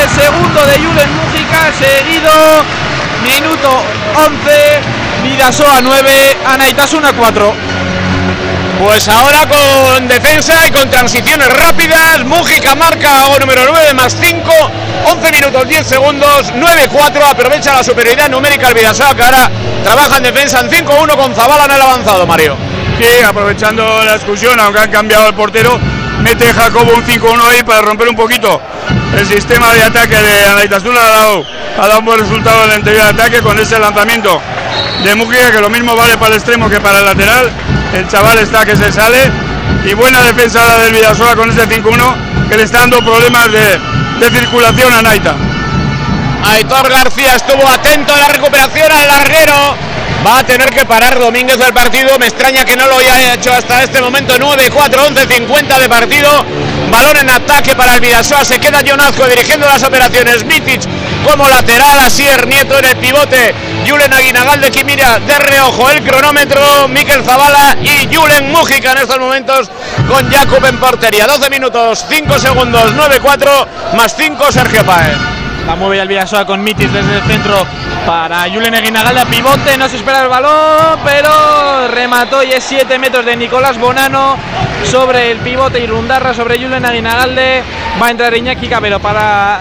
el 0.00 0.08
segundo 0.08 0.64
de 0.64 0.78
Julen 0.78 1.16
Mújica, 1.16 1.72
seguido, 1.76 2.30
minuto 3.24 3.82
11, 4.14 4.80
Vidasoa 5.24 5.80
9, 5.82 6.36
Anaitasuna 6.46 7.12
4. 7.12 7.52
Pues 8.78 9.08
ahora 9.08 9.44
con 9.48 10.06
defensa 10.06 10.68
y 10.68 10.70
con 10.70 10.88
transiciones 10.88 11.52
rápidas, 11.52 12.24
Mújica 12.24 12.76
marca 12.76 13.26
gol 13.26 13.40
número 13.40 13.62
9 13.68 13.94
más 13.94 14.16
5, 14.20 14.52
11 15.04 15.32
minutos 15.32 15.66
10 15.66 15.84
segundos, 15.84 16.52
9-4, 16.54 17.28
aprovecha 17.28 17.74
la 17.74 17.82
superioridad 17.82 18.30
numérica 18.30 18.68
el 18.68 18.74
Vidasoa 18.74 19.16
que 19.16 19.24
ahora 19.24 19.50
trabaja 19.82 20.18
en 20.18 20.22
defensa 20.22 20.60
en 20.60 20.70
5-1 20.70 21.16
con 21.16 21.34
Zabala 21.34 21.64
en 21.64 21.72
el 21.72 21.82
avanzado, 21.82 22.24
Mario. 22.24 22.67
Sí, 22.98 23.22
aprovechando 23.22 24.02
la 24.04 24.16
excursión, 24.16 24.58
aunque 24.58 24.80
han 24.80 24.90
cambiado 24.90 25.28
el 25.28 25.34
portero, 25.34 25.78
mete 26.20 26.52
Jacobo 26.52 26.94
un 26.94 27.04
5-1 27.04 27.40
ahí 27.48 27.62
para 27.62 27.80
romper 27.82 28.08
un 28.08 28.16
poquito 28.16 28.60
el 29.16 29.24
sistema 29.24 29.72
de 29.72 29.84
ataque 29.84 30.16
de 30.20 30.46
Anaitasuna. 30.46 31.00
Ha 31.00 31.08
dado, 31.08 31.46
ha 31.78 31.86
dado 31.86 31.98
un 32.00 32.04
buen 32.04 32.18
resultado 32.18 32.64
en 32.64 32.70
el 32.70 32.76
anterior 32.76 33.06
ataque 33.06 33.40
con 33.40 33.56
ese 33.58 33.78
lanzamiento 33.78 34.42
de 35.04 35.14
Mújica, 35.14 35.52
que 35.52 35.60
lo 35.60 35.70
mismo 35.70 35.94
vale 35.94 36.16
para 36.16 36.32
el 36.32 36.34
extremo 36.38 36.68
que 36.68 36.80
para 36.80 36.98
el 36.98 37.06
lateral. 37.06 37.50
El 37.94 38.08
chaval 38.08 38.38
está 38.38 38.64
que 38.64 38.74
se 38.74 38.90
sale. 38.90 39.30
Y 39.84 39.94
buena 39.94 40.20
defensa 40.22 40.66
la 40.66 40.78
del 40.78 40.92
Vidasoa 40.92 41.36
con 41.36 41.50
ese 41.50 41.68
5-1 41.68 42.48
que 42.48 42.56
le 42.56 42.64
está 42.64 42.80
dando 42.80 42.98
problemas 42.98 43.46
de, 43.52 43.78
de 44.18 44.38
circulación 44.38 44.92
a 44.92 45.02
Naita. 45.02 45.36
Aitor 46.44 46.88
García 46.88 47.36
estuvo 47.36 47.68
atento 47.68 48.12
a 48.12 48.18
la 48.18 48.28
recuperación 48.28 48.90
al 48.90 49.06
larguero. 49.06 49.76
Va 50.26 50.40
a 50.40 50.44
tener 50.44 50.68
que 50.70 50.84
parar 50.84 51.18
Domínguez 51.18 51.58
del 51.58 51.72
partido. 51.72 52.18
Me 52.18 52.26
extraña 52.26 52.64
que 52.64 52.76
no 52.76 52.86
lo 52.86 52.98
haya 52.98 53.34
hecho 53.34 53.52
hasta 53.52 53.84
este 53.84 54.00
momento. 54.00 54.34
9, 54.38 54.70
4, 54.72 55.06
11, 55.08 55.26
50 55.26 55.78
de 55.78 55.88
partido. 55.88 56.44
Balón 56.90 57.18
en 57.18 57.30
ataque 57.30 57.74
para 57.76 57.94
el 57.94 58.00
Vidasoa. 58.00 58.44
Se 58.44 58.58
queda 58.58 58.82
Jonazco 58.82 59.26
dirigiendo 59.26 59.66
las 59.66 59.82
operaciones. 59.82 60.44
Mitic 60.44 60.82
como 61.24 61.48
lateral. 61.48 61.98
Asier 62.00 62.46
Nieto 62.48 62.78
en 62.78 62.86
el 62.86 62.96
pivote. 62.96 63.54
Julen 63.86 64.12
Aguinagal 64.12 64.60
de 64.60 64.70
Quimira 64.70 65.20
de 65.20 65.38
reojo 65.38 65.88
el 65.90 66.02
cronómetro. 66.02 66.88
Miquel 66.88 67.22
Zavala 67.22 67.76
y 67.82 68.12
Julen 68.12 68.50
Mújica 68.50 68.92
en 68.92 68.98
estos 68.98 69.18
momentos 69.18 69.70
con 70.08 70.30
Jacob 70.30 70.64
en 70.66 70.78
portería. 70.78 71.26
12 71.26 71.48
minutos, 71.48 72.04
5 72.08 72.38
segundos, 72.38 72.92
9-4 72.94 73.66
más 73.94 74.14
5 74.16 74.52
Sergio 74.52 74.84
Paez. 74.84 75.37
La 75.68 75.76
mueve 75.76 76.00
el 76.00 76.08
Vidasoa 76.08 76.46
con 76.46 76.62
Mitis 76.62 76.90
desde 76.90 77.16
el 77.16 77.22
centro 77.24 77.54
para 78.06 78.40
Julen 78.50 78.74
Aguinagalda, 78.74 79.26
pivote, 79.26 79.76
no 79.76 79.86
se 79.86 79.96
espera 79.96 80.22
el 80.22 80.28
balón, 80.28 80.98
pero 81.04 81.88
remató 81.88 82.42
y 82.42 82.52
es 82.52 82.64
7 82.64 82.98
metros 82.98 83.26
de 83.26 83.36
Nicolás 83.36 83.78
Bonano 83.78 84.38
sobre 84.84 85.30
el 85.30 85.36
pivote 85.40 85.78
y 85.78 85.86
Rundarra 85.86 86.32
sobre 86.32 86.58
Julen 86.58 86.86
Aguinagalde. 86.86 87.62
Va 88.00 88.06
a 88.06 88.10
entrar 88.10 88.34
Iñaki 88.34 88.66
Cabero 88.66 88.98
para 88.98 89.60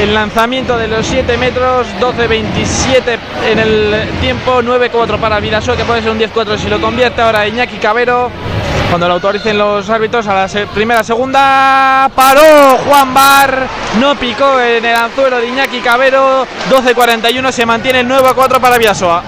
el 0.00 0.12
lanzamiento 0.12 0.76
de 0.76 0.88
los 0.88 1.06
7 1.06 1.36
metros, 1.36 1.86
12-27 2.00 3.18
en 3.52 3.58
el 3.60 4.08
tiempo, 4.20 4.60
9-4 4.62 5.16
para 5.20 5.38
Vidasoa, 5.38 5.76
que 5.76 5.84
puede 5.84 6.02
ser 6.02 6.10
un 6.10 6.18
10-4 6.18 6.58
si 6.58 6.68
lo 6.68 6.80
convierte 6.80 7.22
ahora 7.22 7.46
Iñaki 7.46 7.76
Cabero. 7.76 8.32
Cuando 8.88 9.06
lo 9.06 9.14
autoricen 9.14 9.58
los 9.58 9.88
árbitros 9.90 10.26
a 10.28 10.46
la 10.46 10.66
primera, 10.72 11.04
segunda, 11.04 12.10
paró 12.14 12.78
Juan 12.86 13.12
Bar, 13.12 13.66
no 14.00 14.14
picó 14.16 14.58
en 14.60 14.84
el 14.84 14.96
anzuelo 14.96 15.38
de 15.38 15.46
Iñaki 15.46 15.80
Cabero, 15.80 16.46
12-41, 16.70 17.52
se 17.52 17.66
mantiene 17.66 18.02
9-4 18.02 18.58
para 18.58 18.78
Vidasoa. 18.78 19.22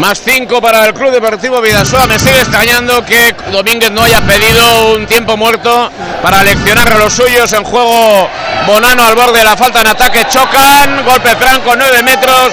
Más 0.00 0.20
5 0.24 0.60
para 0.62 0.86
el 0.86 0.94
Club 0.94 1.12
Deportivo 1.12 1.60
Vidasoa. 1.60 2.06
Me 2.06 2.18
sigue 2.18 2.38
extrañando 2.38 3.04
que 3.04 3.36
Domínguez 3.52 3.90
no 3.92 4.02
haya 4.02 4.20
pedido 4.22 4.94
un 4.94 5.06
tiempo 5.06 5.36
muerto 5.36 5.90
para 6.22 6.42
leccionar 6.42 6.90
a 6.90 6.98
los 6.98 7.12
suyos 7.12 7.52
en 7.52 7.62
juego. 7.62 8.28
Bonano 8.66 9.04
al 9.04 9.14
borde 9.14 9.38
de 9.38 9.44
la 9.44 9.56
falta 9.56 9.82
en 9.82 9.88
ataque. 9.88 10.24
Chocan. 10.28 11.04
Golpe 11.04 11.36
franco, 11.36 11.74
9 11.76 12.02
metros. 12.02 12.52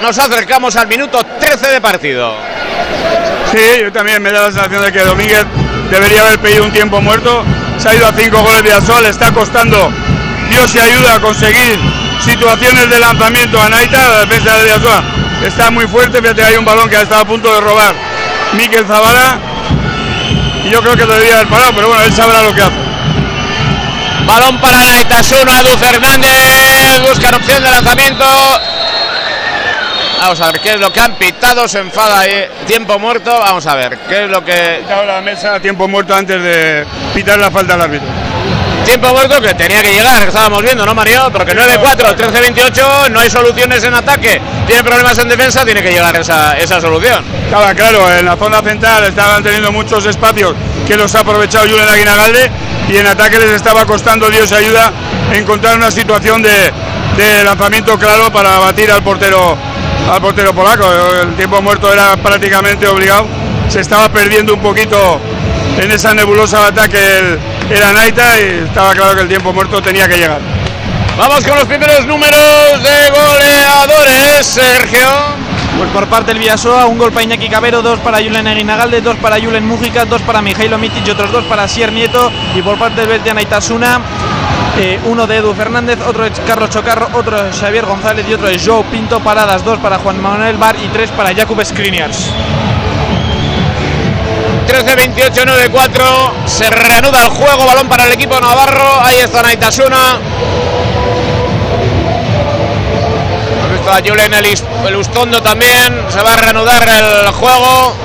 Nos 0.00 0.18
acercamos 0.18 0.76
al 0.76 0.86
minuto 0.86 1.20
13 1.38 1.68
de 1.68 1.80
partido. 1.80 2.34
Sí, 3.50 3.82
yo 3.82 3.92
también 3.92 4.22
me 4.22 4.30
da 4.30 4.44
la 4.44 4.52
sensación 4.52 4.82
de 4.82 4.92
que 4.92 5.00
Domínguez 5.00 5.44
debería 5.90 6.22
haber 6.22 6.38
pedido 6.38 6.64
un 6.64 6.72
tiempo 6.72 7.00
muerto. 7.00 7.44
Se 7.78 7.88
ha 7.88 7.94
ido 7.94 8.06
a 8.06 8.12
cinco 8.12 8.42
goles 8.42 8.62
de 8.62 9.02
le 9.02 9.08
está 9.08 9.32
costando 9.32 9.90
Dios 10.50 10.74
y 10.74 10.78
ayuda 10.80 11.14
a 11.14 11.20
conseguir 11.20 11.78
situaciones 12.20 12.90
de 12.90 13.00
lanzamiento 13.00 13.60
a 13.60 13.68
Naita, 13.68 14.08
la 14.08 14.20
defensa 14.20 14.56
de 14.56 14.64
Vidasoa 14.64 15.02
está 15.42 15.70
muy 15.70 15.86
fuerte, 15.86 16.20
fíjate, 16.20 16.42
hay 16.42 16.56
un 16.56 16.64
balón 16.64 16.88
que 16.90 16.96
ha 16.96 17.02
estado 17.02 17.22
a 17.22 17.24
punto 17.24 17.52
de 17.52 17.60
robar 17.60 17.94
Miquel 18.54 18.84
Zavala 18.86 19.38
y 20.64 20.70
yo 20.70 20.82
creo 20.82 20.96
que 20.96 21.06
debería 21.06 21.36
haber 21.36 21.48
parado, 21.48 21.72
pero 21.74 21.88
bueno, 21.88 22.02
él 22.02 22.12
sabrá 22.12 22.42
lo 22.42 22.52
que 22.54 22.62
hace. 22.62 22.74
Balón 24.26 24.60
para 24.60 24.84
Naitasuna, 24.84 25.62
Du 25.62 25.70
Fernández, 25.78 27.00
busca 27.08 27.34
opción 27.34 27.62
de 27.62 27.70
lanzamiento. 27.70 28.24
Vamos 30.18 30.40
a 30.40 30.46
ver 30.50 30.60
qué 30.60 30.70
es 30.74 30.80
lo 30.80 30.92
que 30.92 31.00
han 31.00 31.14
pitado, 31.14 31.68
se 31.68 31.78
enfada 31.78 32.20
ahí. 32.20 32.48
Tiempo 32.66 32.98
muerto, 32.98 33.30
vamos 33.38 33.64
a 33.66 33.74
ver 33.76 33.96
qué 34.08 34.24
es 34.24 34.30
lo 34.30 34.44
que. 34.44 34.82
la 35.06 35.20
mesa, 35.20 35.60
tiempo 35.60 35.86
muerto 35.86 36.14
antes 36.14 36.42
de 36.42 36.84
pitar 37.14 37.38
la 37.38 37.50
falta 37.50 37.74
al 37.74 37.82
árbitro. 37.82 38.08
Tiempo 38.84 39.10
muerto 39.10 39.40
que 39.40 39.54
tenía 39.54 39.80
que 39.80 39.92
llegar, 39.92 40.22
estábamos 40.22 40.62
viendo, 40.62 40.84
¿no, 40.84 40.94
Mario? 40.94 41.30
Porque 41.32 41.54
9-4, 41.54 42.16
13-28, 42.16 43.10
no 43.10 43.20
hay 43.20 43.30
soluciones 43.30 43.84
en 43.84 43.94
ataque, 43.94 44.40
tiene 44.66 44.82
problemas 44.82 45.18
en 45.18 45.28
defensa, 45.28 45.64
tiene 45.64 45.82
que 45.82 45.92
llegar 45.92 46.16
esa, 46.16 46.56
esa 46.58 46.80
solución. 46.80 47.22
Claro, 47.48 47.76
claro, 47.76 48.18
en 48.18 48.24
la 48.24 48.36
zona 48.36 48.60
central 48.62 49.04
estaban 49.04 49.42
teniendo 49.42 49.70
muchos 49.72 50.06
espacios 50.06 50.54
que 50.86 50.96
los 50.96 51.14
ha 51.14 51.20
aprovechado 51.20 51.68
Julen 51.68 51.88
Aguinagalde 51.88 52.50
y 52.88 52.96
en 52.96 53.06
ataque 53.06 53.38
les 53.38 53.50
estaba 53.50 53.84
costando 53.84 54.30
Dios 54.30 54.50
ayuda 54.52 54.90
encontrar 55.32 55.76
una 55.76 55.90
situación 55.90 56.42
de, 56.42 56.72
de 57.16 57.44
lanzamiento 57.44 57.98
claro 57.98 58.32
para 58.32 58.58
batir 58.58 58.90
al 58.90 59.02
portero 59.02 59.58
al 60.10 60.20
portero 60.20 60.54
polaco. 60.54 60.84
El 61.22 61.34
tiempo 61.34 61.60
muerto 61.62 61.92
era 61.92 62.16
prácticamente 62.16 62.86
obligado. 62.88 63.26
Se 63.68 63.80
estaba 63.80 64.08
perdiendo 64.08 64.54
un 64.54 64.60
poquito 64.60 65.20
en 65.78 65.90
esa 65.92 66.14
nebulosa 66.14 66.66
ataque 66.66 66.98
era 67.70 67.92
Naita 67.92 68.40
y 68.40 68.64
estaba 68.66 68.94
claro 68.94 69.14
que 69.14 69.22
el 69.22 69.28
tiempo 69.28 69.52
muerto 69.52 69.82
tenía 69.82 70.08
que 70.08 70.16
llegar. 70.16 70.40
Vamos 71.18 71.44
con 71.44 71.56
los 71.56 71.66
primeros 71.66 72.06
números 72.06 72.82
de 72.82 73.10
goleadores, 73.10 74.46
Sergio. 74.46 75.08
Pues 75.76 75.90
por 75.90 76.06
parte 76.06 76.32
del 76.32 76.38
Villasoa, 76.38 76.86
un 76.86 76.98
gol 76.98 77.12
para 77.12 77.24
Iñaki 77.24 77.48
Cabero, 77.48 77.82
dos 77.82 78.00
para 78.00 78.18
Julen 78.18 78.46
Aguinagalde, 78.46 79.00
dos 79.00 79.16
para 79.16 79.38
Julen 79.38 79.66
Mújica, 79.66 80.04
dos 80.06 80.22
para 80.22 80.42
Mijailo 80.42 80.78
Mitic 80.78 81.06
y 81.06 81.10
otros 81.10 81.30
dos 81.30 81.44
para 81.44 81.68
Sier 81.68 81.92
Nieto. 81.92 82.32
Y 82.56 82.62
por 82.62 82.78
parte 82.78 83.02
del 83.02 83.10
Betia 83.10 83.34
Naitasuna, 83.34 84.00
eh, 84.80 85.00
uno 85.06 85.26
de 85.26 85.38
Edu 85.38 85.54
Fernández, 85.54 85.98
otro 86.06 86.24
es 86.24 86.38
Carlos 86.46 86.70
Chocarro, 86.70 87.08
otro 87.14 87.46
es 87.46 87.56
Xavier 87.58 87.84
González 87.84 88.24
y 88.28 88.34
otro 88.34 88.48
es 88.48 88.62
Joe 88.64 88.84
Pinto. 88.84 89.18
Paradas, 89.20 89.64
dos 89.64 89.78
para 89.80 89.98
Juan 89.98 90.22
Manuel 90.22 90.56
Bar 90.56 90.76
y 90.80 90.86
tres 90.88 91.10
para 91.10 91.34
Jakub 91.34 91.64
Skriniars. 91.64 92.30
13-28-9-4. 94.68 96.46
Se 96.46 96.70
reanuda 96.70 97.24
el 97.24 97.30
juego. 97.30 97.66
Balón 97.66 97.88
para 97.88 98.06
el 98.06 98.12
equipo 98.12 98.38
Navarro. 98.38 99.00
Ahí 99.02 99.16
está 99.16 99.42
Naitasuna. 99.42 100.20
A 103.90 104.00
Julen 104.06 104.34
el 104.86 104.96
Ustondo 104.96 105.42
también. 105.42 106.04
Se 106.10 106.22
va 106.22 106.34
a 106.34 106.36
reanudar 106.36 106.86
el 106.86 107.32
juego. 107.32 107.96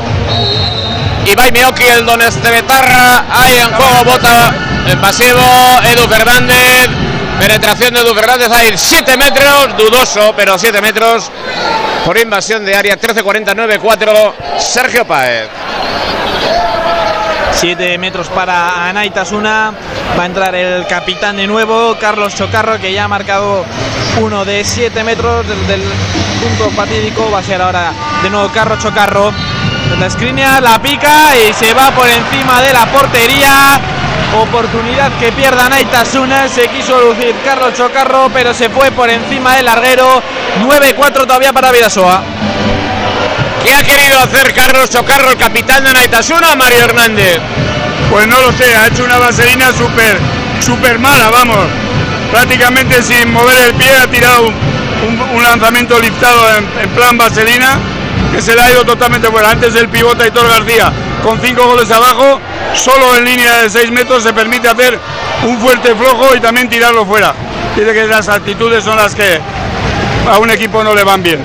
Ibai 1.25 1.51
Mioki, 1.51 1.83
el 1.83 2.05
Don 2.05 2.21
Estebetarra. 2.21 3.25
Ahí 3.29 3.57
en 3.57 3.71
juego 3.73 4.03
bota 4.05 4.72
en 4.87 5.01
pasivo. 5.01 5.41
Edu 5.91 6.07
Fernández. 6.07 6.89
Penetración 7.39 7.93
de 7.93 8.01
Edu 8.01 8.13
Fernández. 8.13 8.49
Hay 8.51 8.77
7 8.77 9.17
metros. 9.17 9.77
Dudoso, 9.77 10.33
pero 10.35 10.57
7 10.57 10.81
metros. 10.81 11.31
Por 12.05 12.17
invasión 12.17 12.65
de 12.65 12.75
área 12.75 12.99
13-49-4. 12.99 14.33
Sergio 14.59 15.05
Paez. 15.05 15.49
7 17.53 17.97
metros 17.97 18.27
para 18.29 18.89
Anaitasuna. 18.89 19.73
Va 20.17 20.23
a 20.23 20.25
entrar 20.25 20.53
el 20.55 20.85
capitán 20.85 21.37
de 21.37 21.47
nuevo, 21.47 21.95
Carlos 21.99 22.35
Chocarro, 22.35 22.79
que 22.79 22.91
ya 22.91 23.05
ha 23.05 23.07
marcado 23.07 23.65
uno 24.19 24.43
de 24.43 24.63
7 24.63 25.03
metros 25.03 25.47
del, 25.47 25.81
punto 26.41 26.69
fatídico. 26.75 27.31
Va 27.31 27.39
a 27.39 27.43
ser 27.43 27.61
ahora 27.61 27.93
de 28.21 28.29
nuevo 28.29 28.49
Carlos 28.53 28.79
Chocarro. 28.79 29.31
La 29.99 30.07
escrinia 30.07 30.59
la 30.59 30.81
pica 30.81 31.35
y 31.35 31.53
se 31.53 31.73
va 31.73 31.91
por 31.91 32.07
encima 32.07 32.61
de 32.61 32.73
la 32.73 32.85
portería. 32.87 33.92
Oportunidad 34.39 35.11
que 35.19 35.31
pierda 35.31 35.69
Naitasuna. 35.69 36.47
Se 36.47 36.67
quiso 36.67 36.99
lucir 36.99 37.35
Carlos 37.45 37.73
Chocarro, 37.73 38.29
pero 38.33 38.53
se 38.53 38.69
fue 38.69 38.91
por 38.91 39.09
encima 39.09 39.55
del 39.55 39.65
larguero. 39.65 40.21
9-4 40.61 41.13
todavía 41.13 41.53
para 41.53 41.71
Vidasoa. 41.71 42.23
¿Qué 43.63 43.73
ha 43.73 43.83
querido 43.83 44.19
hacer 44.19 44.53
Carlos 44.53 44.89
Chocarro, 44.89 45.29
el 45.29 45.37
capitán 45.37 45.83
de 45.83 45.93
Naitasuna, 45.93 46.55
Mario 46.55 46.81
Hernández? 46.81 47.39
Pues 48.09 48.27
no 48.27 48.39
lo 48.41 48.51
sé, 48.51 48.75
ha 48.75 48.87
hecho 48.87 49.03
una 49.03 49.17
vaselina 49.17 49.71
súper 49.71 50.19
súper 50.59 50.99
mala, 50.99 51.29
vamos. 51.29 51.67
Prácticamente 52.31 53.01
sin 53.03 53.31
mover 53.31 53.67
el 53.67 53.73
pie 53.75 53.95
ha 53.95 54.07
tirado 54.07 54.47
un, 54.47 55.43
lanzamiento 55.43 55.99
liftado 55.99 56.41
en, 56.57 56.89
plan 56.91 57.17
vaselina 57.17 57.77
que 58.31 58.41
se 58.41 58.55
le 58.55 58.61
ha 58.61 58.71
ido 58.71 58.83
totalmente 58.83 59.27
fuera. 59.27 59.51
Antes 59.51 59.75
el 59.75 59.89
pivote 59.89 60.23
Aitor 60.23 60.47
García 60.47 60.91
con 61.23 61.39
cinco 61.39 61.65
goles 61.65 61.89
abajo, 61.89 62.39
solo 62.73 63.15
en 63.15 63.25
línea 63.25 63.61
de 63.61 63.69
seis 63.69 63.89
metros 63.91 64.23
se 64.23 64.33
permite 64.33 64.67
hacer 64.67 64.99
un 65.43 65.57
fuerte 65.59 65.95
flojo 65.95 66.35
y 66.35 66.39
también 66.39 66.69
tirarlo 66.69 67.05
fuera. 67.05 67.33
Dice 67.75 67.93
que 67.93 68.05
las 68.05 68.27
actitudes 68.29 68.83
son 68.83 68.97
las 68.97 69.15
que 69.15 69.39
a 70.29 70.37
un 70.37 70.51
equipo 70.51 70.83
no 70.83 70.93
le 70.93 71.03
van 71.03 71.23
bien. 71.23 71.43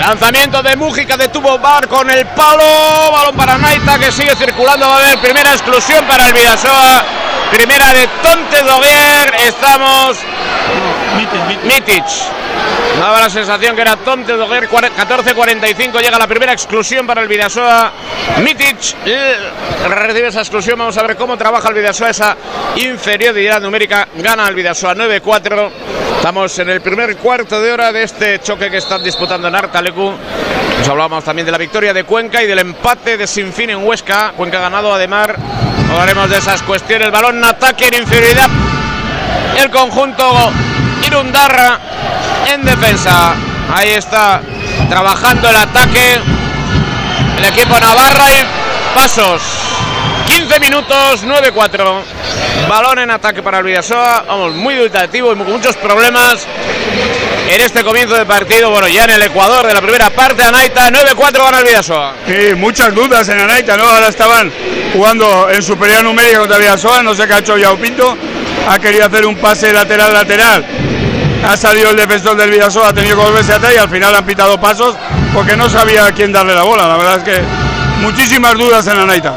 Lanzamiento 0.00 0.62
de 0.62 0.76
Mújica 0.76 1.16
de 1.16 1.28
tubo 1.28 1.58
bar 1.58 1.86
con 1.88 2.10
el 2.10 2.26
palo. 2.26 3.12
Balón 3.12 3.36
para 3.36 3.56
Naita 3.56 3.98
que 3.98 4.10
sigue 4.10 4.34
circulando. 4.36 4.86
Va 4.86 4.96
a 4.96 4.98
haber 4.98 5.18
primera 5.18 5.52
exclusión 5.52 6.04
para 6.06 6.26
el 6.26 6.34
Vidasoa. 6.34 7.04
Primera 7.50 7.92
de 7.92 8.06
Tonte 8.22 8.62
Doguer. 8.62 9.34
Estamos. 9.46 10.18
Mitic. 11.64 12.04
Daba 12.98 13.20
la 13.20 13.30
sensación 13.30 13.74
que 13.74 13.82
era 13.82 13.96
Tonte 13.96 14.32
Doguer. 14.32 14.68
14-45. 14.68 16.00
Llega 16.00 16.18
la 16.18 16.26
primera 16.26 16.52
exclusión 16.52 17.06
para 17.06 17.22
el 17.22 17.28
Vidasoa. 17.28 17.92
Mitic 18.42 18.76
recibe 19.88 20.28
esa 20.28 20.40
exclusión. 20.40 20.78
Vamos 20.78 20.96
a 20.96 21.02
ver 21.02 21.16
cómo 21.16 21.36
trabaja 21.36 21.68
el 21.68 21.74
Vidasoa. 21.74 22.10
Esa 22.10 22.36
inferioridad 22.76 23.60
numérica. 23.60 24.08
Gana 24.14 24.48
el 24.48 24.54
Vidasoa 24.54 24.94
9-4. 24.94 25.70
Estamos 26.16 26.58
en 26.58 26.70
el 26.70 26.80
primer 26.80 27.16
cuarto 27.16 27.60
de 27.60 27.72
hora 27.72 27.92
de 27.92 28.02
este 28.02 28.40
choque 28.40 28.70
que 28.70 28.78
están 28.78 29.02
disputando 29.02 29.48
en 29.48 29.54
Artalecu. 29.54 30.14
Nos 30.78 30.88
hablábamos 30.88 31.24
también 31.24 31.46
de 31.46 31.52
la 31.52 31.58
victoria 31.58 31.92
de 31.92 32.04
Cuenca 32.04 32.42
y 32.42 32.46
del 32.46 32.60
empate 32.60 33.16
de 33.16 33.26
Sinfín 33.26 33.70
en 33.70 33.86
Huesca. 33.86 34.32
Cuenca 34.36 34.58
ha 34.58 34.62
ganado 34.62 34.94
además. 34.94 35.28
Hablaremos 35.90 36.30
de 36.30 36.38
esas 36.38 36.62
cuestiones. 36.62 37.10
Balón 37.10 37.38
en 37.38 37.44
ataque 37.44 37.88
en 37.88 37.94
inferioridad. 37.94 38.48
El 39.56 39.70
conjunto 39.70 40.50
Irundarra 41.06 41.80
en 42.52 42.64
defensa. 42.64 43.34
Ahí 43.74 43.90
está 43.90 44.40
trabajando 44.88 45.48
el 45.48 45.56
ataque. 45.56 46.20
El 47.38 47.44
equipo 47.44 47.78
Navarra 47.78 48.32
y 48.32 48.94
pasos. 48.94 49.42
15 50.26 50.60
minutos, 50.60 51.24
9-4. 51.24 52.02
Balón 52.68 52.98
en 53.00 53.10
ataque 53.10 53.42
para 53.42 53.58
el 53.58 53.64
Vidasoa. 53.64 54.24
Vamos, 54.26 54.54
muy 54.54 54.74
dubitativo 54.74 55.32
y 55.32 55.36
con 55.36 55.46
muchos 55.46 55.76
problemas 55.76 56.46
en 57.50 57.60
este 57.60 57.84
comienzo 57.84 58.16
de 58.16 58.24
partido. 58.24 58.70
Bueno, 58.70 58.88
ya 58.88 59.04
en 59.04 59.10
el 59.10 59.22
Ecuador 59.22 59.66
de 59.66 59.74
la 59.74 59.82
primera 59.82 60.10
parte, 60.10 60.42
Anaita 60.42 60.90
9-4 60.90 61.44
gana 61.44 61.58
el 61.58 61.64
Vidasoa. 61.64 62.14
Sí, 62.26 62.54
muchas 62.56 62.94
dudas 62.94 63.28
en 63.28 63.40
Anaita, 63.40 63.76
¿no? 63.76 63.84
Ahora 63.84 64.08
estaban 64.08 64.50
jugando 64.92 65.50
en 65.50 65.62
superioridad 65.62 66.02
numérica 66.02 66.38
contra 66.38 66.58
Vidasoa. 66.58 67.02
No 67.02 67.14
sé 67.14 67.26
qué 67.26 67.34
ha 67.34 67.38
hecho 67.38 67.58
Yao 67.58 67.76
Pinto. 67.76 68.16
Ha 68.68 68.78
querido 68.78 69.06
hacer 69.06 69.26
un 69.26 69.36
pase 69.36 69.72
lateral-lateral. 69.72 70.64
Ha 71.46 71.56
salido 71.56 71.90
el 71.90 71.96
defensor 71.96 72.36
del 72.36 72.50
Vidasoa, 72.50 72.88
ha 72.88 72.92
tenido 72.92 73.16
que 73.16 73.22
volverse 73.22 73.52
atrás 73.52 73.72
y 73.74 73.78
al 73.78 73.88
final 73.88 74.14
han 74.14 74.24
pitado 74.24 74.58
pasos 74.58 74.96
porque 75.34 75.56
no 75.56 75.68
sabía 75.68 76.06
a 76.06 76.12
quién 76.12 76.32
darle 76.32 76.54
la 76.54 76.62
bola. 76.62 76.88
La 76.88 76.96
verdad 76.96 77.16
es 77.18 77.22
que 77.24 77.42
muchísimas 78.00 78.54
dudas 78.54 78.86
en 78.86 78.98
Anaita. 78.98 79.32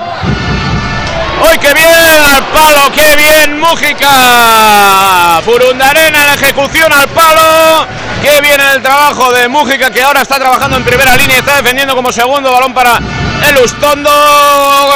¡Uy, 1.49 1.57
qué 1.59 1.73
bien! 1.73 2.25
Al 2.35 2.43
palo, 2.47 2.91
qué 2.93 3.15
bien, 3.15 3.59
Mújica. 3.59 5.41
Furundarena 5.43 6.23
en 6.23 6.29
ejecución 6.39 6.91
al 6.91 7.07
palo. 7.09 7.85
Qué 8.21 8.41
bien 8.41 8.59
el 8.73 8.81
trabajo 8.81 9.31
de 9.33 9.47
Mújica, 9.47 9.91
que 9.91 10.01
ahora 10.01 10.21
está 10.21 10.39
trabajando 10.39 10.77
en 10.77 10.83
primera 10.83 11.15
línea, 11.15 11.37
está 11.37 11.57
defendiendo 11.57 11.95
como 11.95 12.11
segundo 12.11 12.51
balón 12.51 12.73
para 12.73 12.99
el 13.47 13.57
Ustondo. 13.63 14.09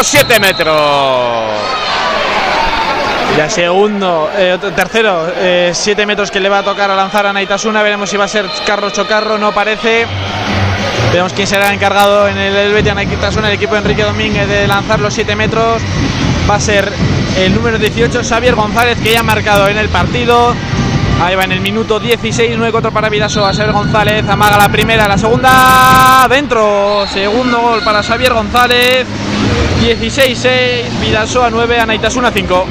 7 0.02 0.40
metros. 0.40 1.81
Ya 3.38 3.50
segundo, 3.50 4.30
eh, 4.36 4.58
tercero, 4.76 5.32
7 5.72 6.02
eh, 6.02 6.06
metros 6.06 6.30
que 6.30 6.40
le 6.40 6.50
va 6.50 6.60
a 6.60 6.64
tocar 6.64 6.92
a 6.92 6.96
lanzar 6.96 7.26
a 7.26 7.34
Naitasuna. 7.34 7.82
Veremos 7.82 8.10
si 8.10 8.18
va 8.18 8.26
a 8.26 8.28
ser 8.28 8.46
Carlos 8.66 8.94
Chocarro, 8.94 9.38
no 9.38 9.52
parece. 9.54 10.06
Veremos 11.10 11.34
quién 11.34 11.48
será 11.48 11.74
encargado 11.74 12.28
en 12.28 12.38
el 12.38 12.56
Helvetia 12.56 12.94
Naitasuna, 12.94 13.48
el 13.48 13.56
equipo 13.56 13.74
de 13.74 13.80
Enrique 13.80 14.04
Domínguez, 14.04 14.48
de 14.48 14.68
lanzar 14.68 15.00
los 15.00 15.14
7 15.14 15.36
metros 15.36 15.82
va 16.50 16.56
a 16.56 16.60
ser 16.60 16.92
el 17.38 17.56
número 17.56 17.78
18, 17.78 18.24
Xavier 18.24 18.56
González, 18.56 18.98
que 19.02 19.14
ya 19.14 19.22
ha 19.22 19.24
marcado 19.24 19.68
en 19.68 19.78
el 19.78 19.90
partido. 19.90 20.54
Ahí 21.22 21.36
va 21.36 21.44
en 21.44 21.52
el 21.52 21.62
minuto 21.62 22.00
16, 22.00 22.58
9-4 22.58 22.92
para 22.92 23.10
Vidaso, 23.10 23.46
a 23.46 23.54
Xavier 23.54 23.74
González, 23.74 24.28
amaga 24.28 24.58
la 24.58 24.70
primera, 24.70 25.08
la 25.08 25.18
segunda, 25.18 26.28
dentro, 26.30 27.06
segundo 27.08 27.62
gol 27.62 27.82
para 27.84 28.02
Xavier 28.02 28.34
González, 28.34 29.06
16-6, 29.82 31.00
Vidasoa 31.00 31.50
9, 31.50 31.80
Anaitasuna 31.80 32.32
5. 32.32 32.66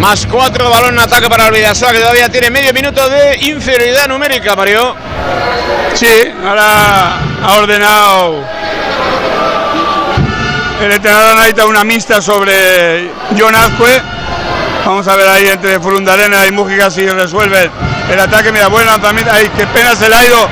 Más 0.00 0.26
cuatro, 0.26 0.70
balón 0.70 0.94
en 0.94 1.00
ataque 1.00 1.28
para 1.28 1.48
el 1.48 1.54
que 1.54 1.98
todavía 1.98 2.28
tiene 2.28 2.50
medio 2.50 2.72
minuto 2.72 3.08
de 3.08 3.38
inferioridad 3.40 4.08
numérica, 4.08 4.54
Mario. 4.54 4.94
Sí, 5.94 6.06
ahora 6.46 7.18
ha 7.42 7.52
ordenado 7.58 8.44
el 10.80 10.92
entrenador 10.92 11.36
Naita 11.36 11.64
una 11.64 11.84
mixta 11.84 12.20
sobre 12.20 13.10
John 13.38 13.54
Azcue. 13.54 14.02
Vamos 14.84 15.08
a 15.08 15.16
ver 15.16 15.28
ahí 15.28 15.48
entre 15.48 15.80
Furundarena 15.80 16.46
y 16.46 16.52
Mújica 16.52 16.90
si 16.90 17.06
resuelve 17.08 17.70
el 18.10 18.20
ataque. 18.20 18.52
Mira, 18.52 18.68
buen 18.68 18.86
lanzamiento. 18.86 19.32
Ay, 19.32 19.50
qué 19.56 19.66
pena 19.66 19.96
se 19.96 20.08
le 20.08 20.14
ha 20.14 20.24
ido. 20.24 20.48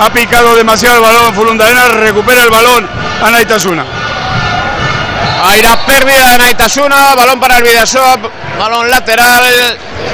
Ha 0.00 0.10
picado 0.10 0.56
demasiado 0.56 0.96
el 0.96 1.02
balón. 1.02 1.34
Furundarena 1.34 1.88
recupera 1.88 2.42
el 2.42 2.50
balón 2.50 2.88
a 3.22 3.30
Naitasuna. 3.30 3.84
La 5.56 5.84
pérdida 5.84 6.32
de 6.32 6.38
Naitasuna, 6.38 7.14
balón 7.16 7.40
para 7.40 7.58
el 7.58 7.64
Vidasoa, 7.64 8.16
balón 8.58 8.88
lateral. 8.88 9.44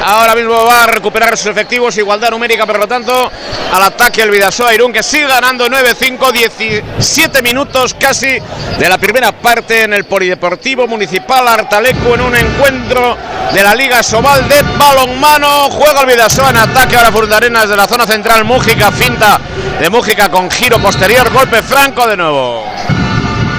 Ahora 0.03 0.35
mismo 0.35 0.65
va 0.65 0.85
a 0.85 0.87
recuperar 0.87 1.37
sus 1.37 1.49
efectivos, 1.49 1.99
igualdad 1.99 2.31
numérica, 2.31 2.65
por 2.65 2.79
lo 2.79 2.89
tanto, 2.89 3.31
al 3.73 3.83
ataque 3.83 4.23
el 4.23 4.31
Vidasoa 4.31 4.75
Irún, 4.75 4.93
que 4.93 5.03
sigue 5.03 5.27
ganando 5.27 5.69
9-5, 5.69 6.33
17 6.33 7.43
minutos 7.43 7.95
casi 7.95 8.39
de 8.79 8.89
la 8.89 8.97
primera 8.97 9.33
parte 9.33 9.83
en 9.83 9.93
el 9.93 10.05
Polideportivo 10.05 10.87
Municipal 10.87 11.47
Artaleco 11.47 12.15
en 12.15 12.21
un 12.23 12.35
encuentro 12.35 13.17
de 13.53 13.63
la 13.63 13.75
Liga 13.75 14.03
Sobal 14.03 14.49
de 14.49 14.63
balonmano. 14.79 15.71
Juega 15.71 16.01
el 16.01 16.07
Vidasoa 16.07 16.51
en 16.51 16.57
ataque 16.57 16.97
ahora 16.97 17.13
Furundarenas 17.13 17.69
de 17.69 17.77
la 17.77 17.87
zona 17.87 18.07
central, 18.07 18.45
Mújica, 18.45 18.91
finta 18.91 19.39
de 19.79 19.91
Mújica 19.91 20.31
con 20.31 20.51
giro 20.51 20.79
posterior, 20.79 21.31
golpe 21.33 21.63
franco 21.63 22.07
de 22.07 22.17
nuevo. 22.17 22.65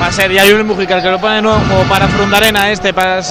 Va 0.06 0.10
a 0.10 0.12
ser 0.12 0.32
ya 0.32 0.44
un 0.54 0.68
Mujica 0.68 0.98
el 0.98 1.02
que 1.02 1.10
lo 1.10 1.20
pone 1.20 1.38
de 1.38 1.42
nuevo 1.42 1.60
para 1.90 2.08
Frundarena 2.08 2.70
este, 2.70 2.94
para 2.94 3.24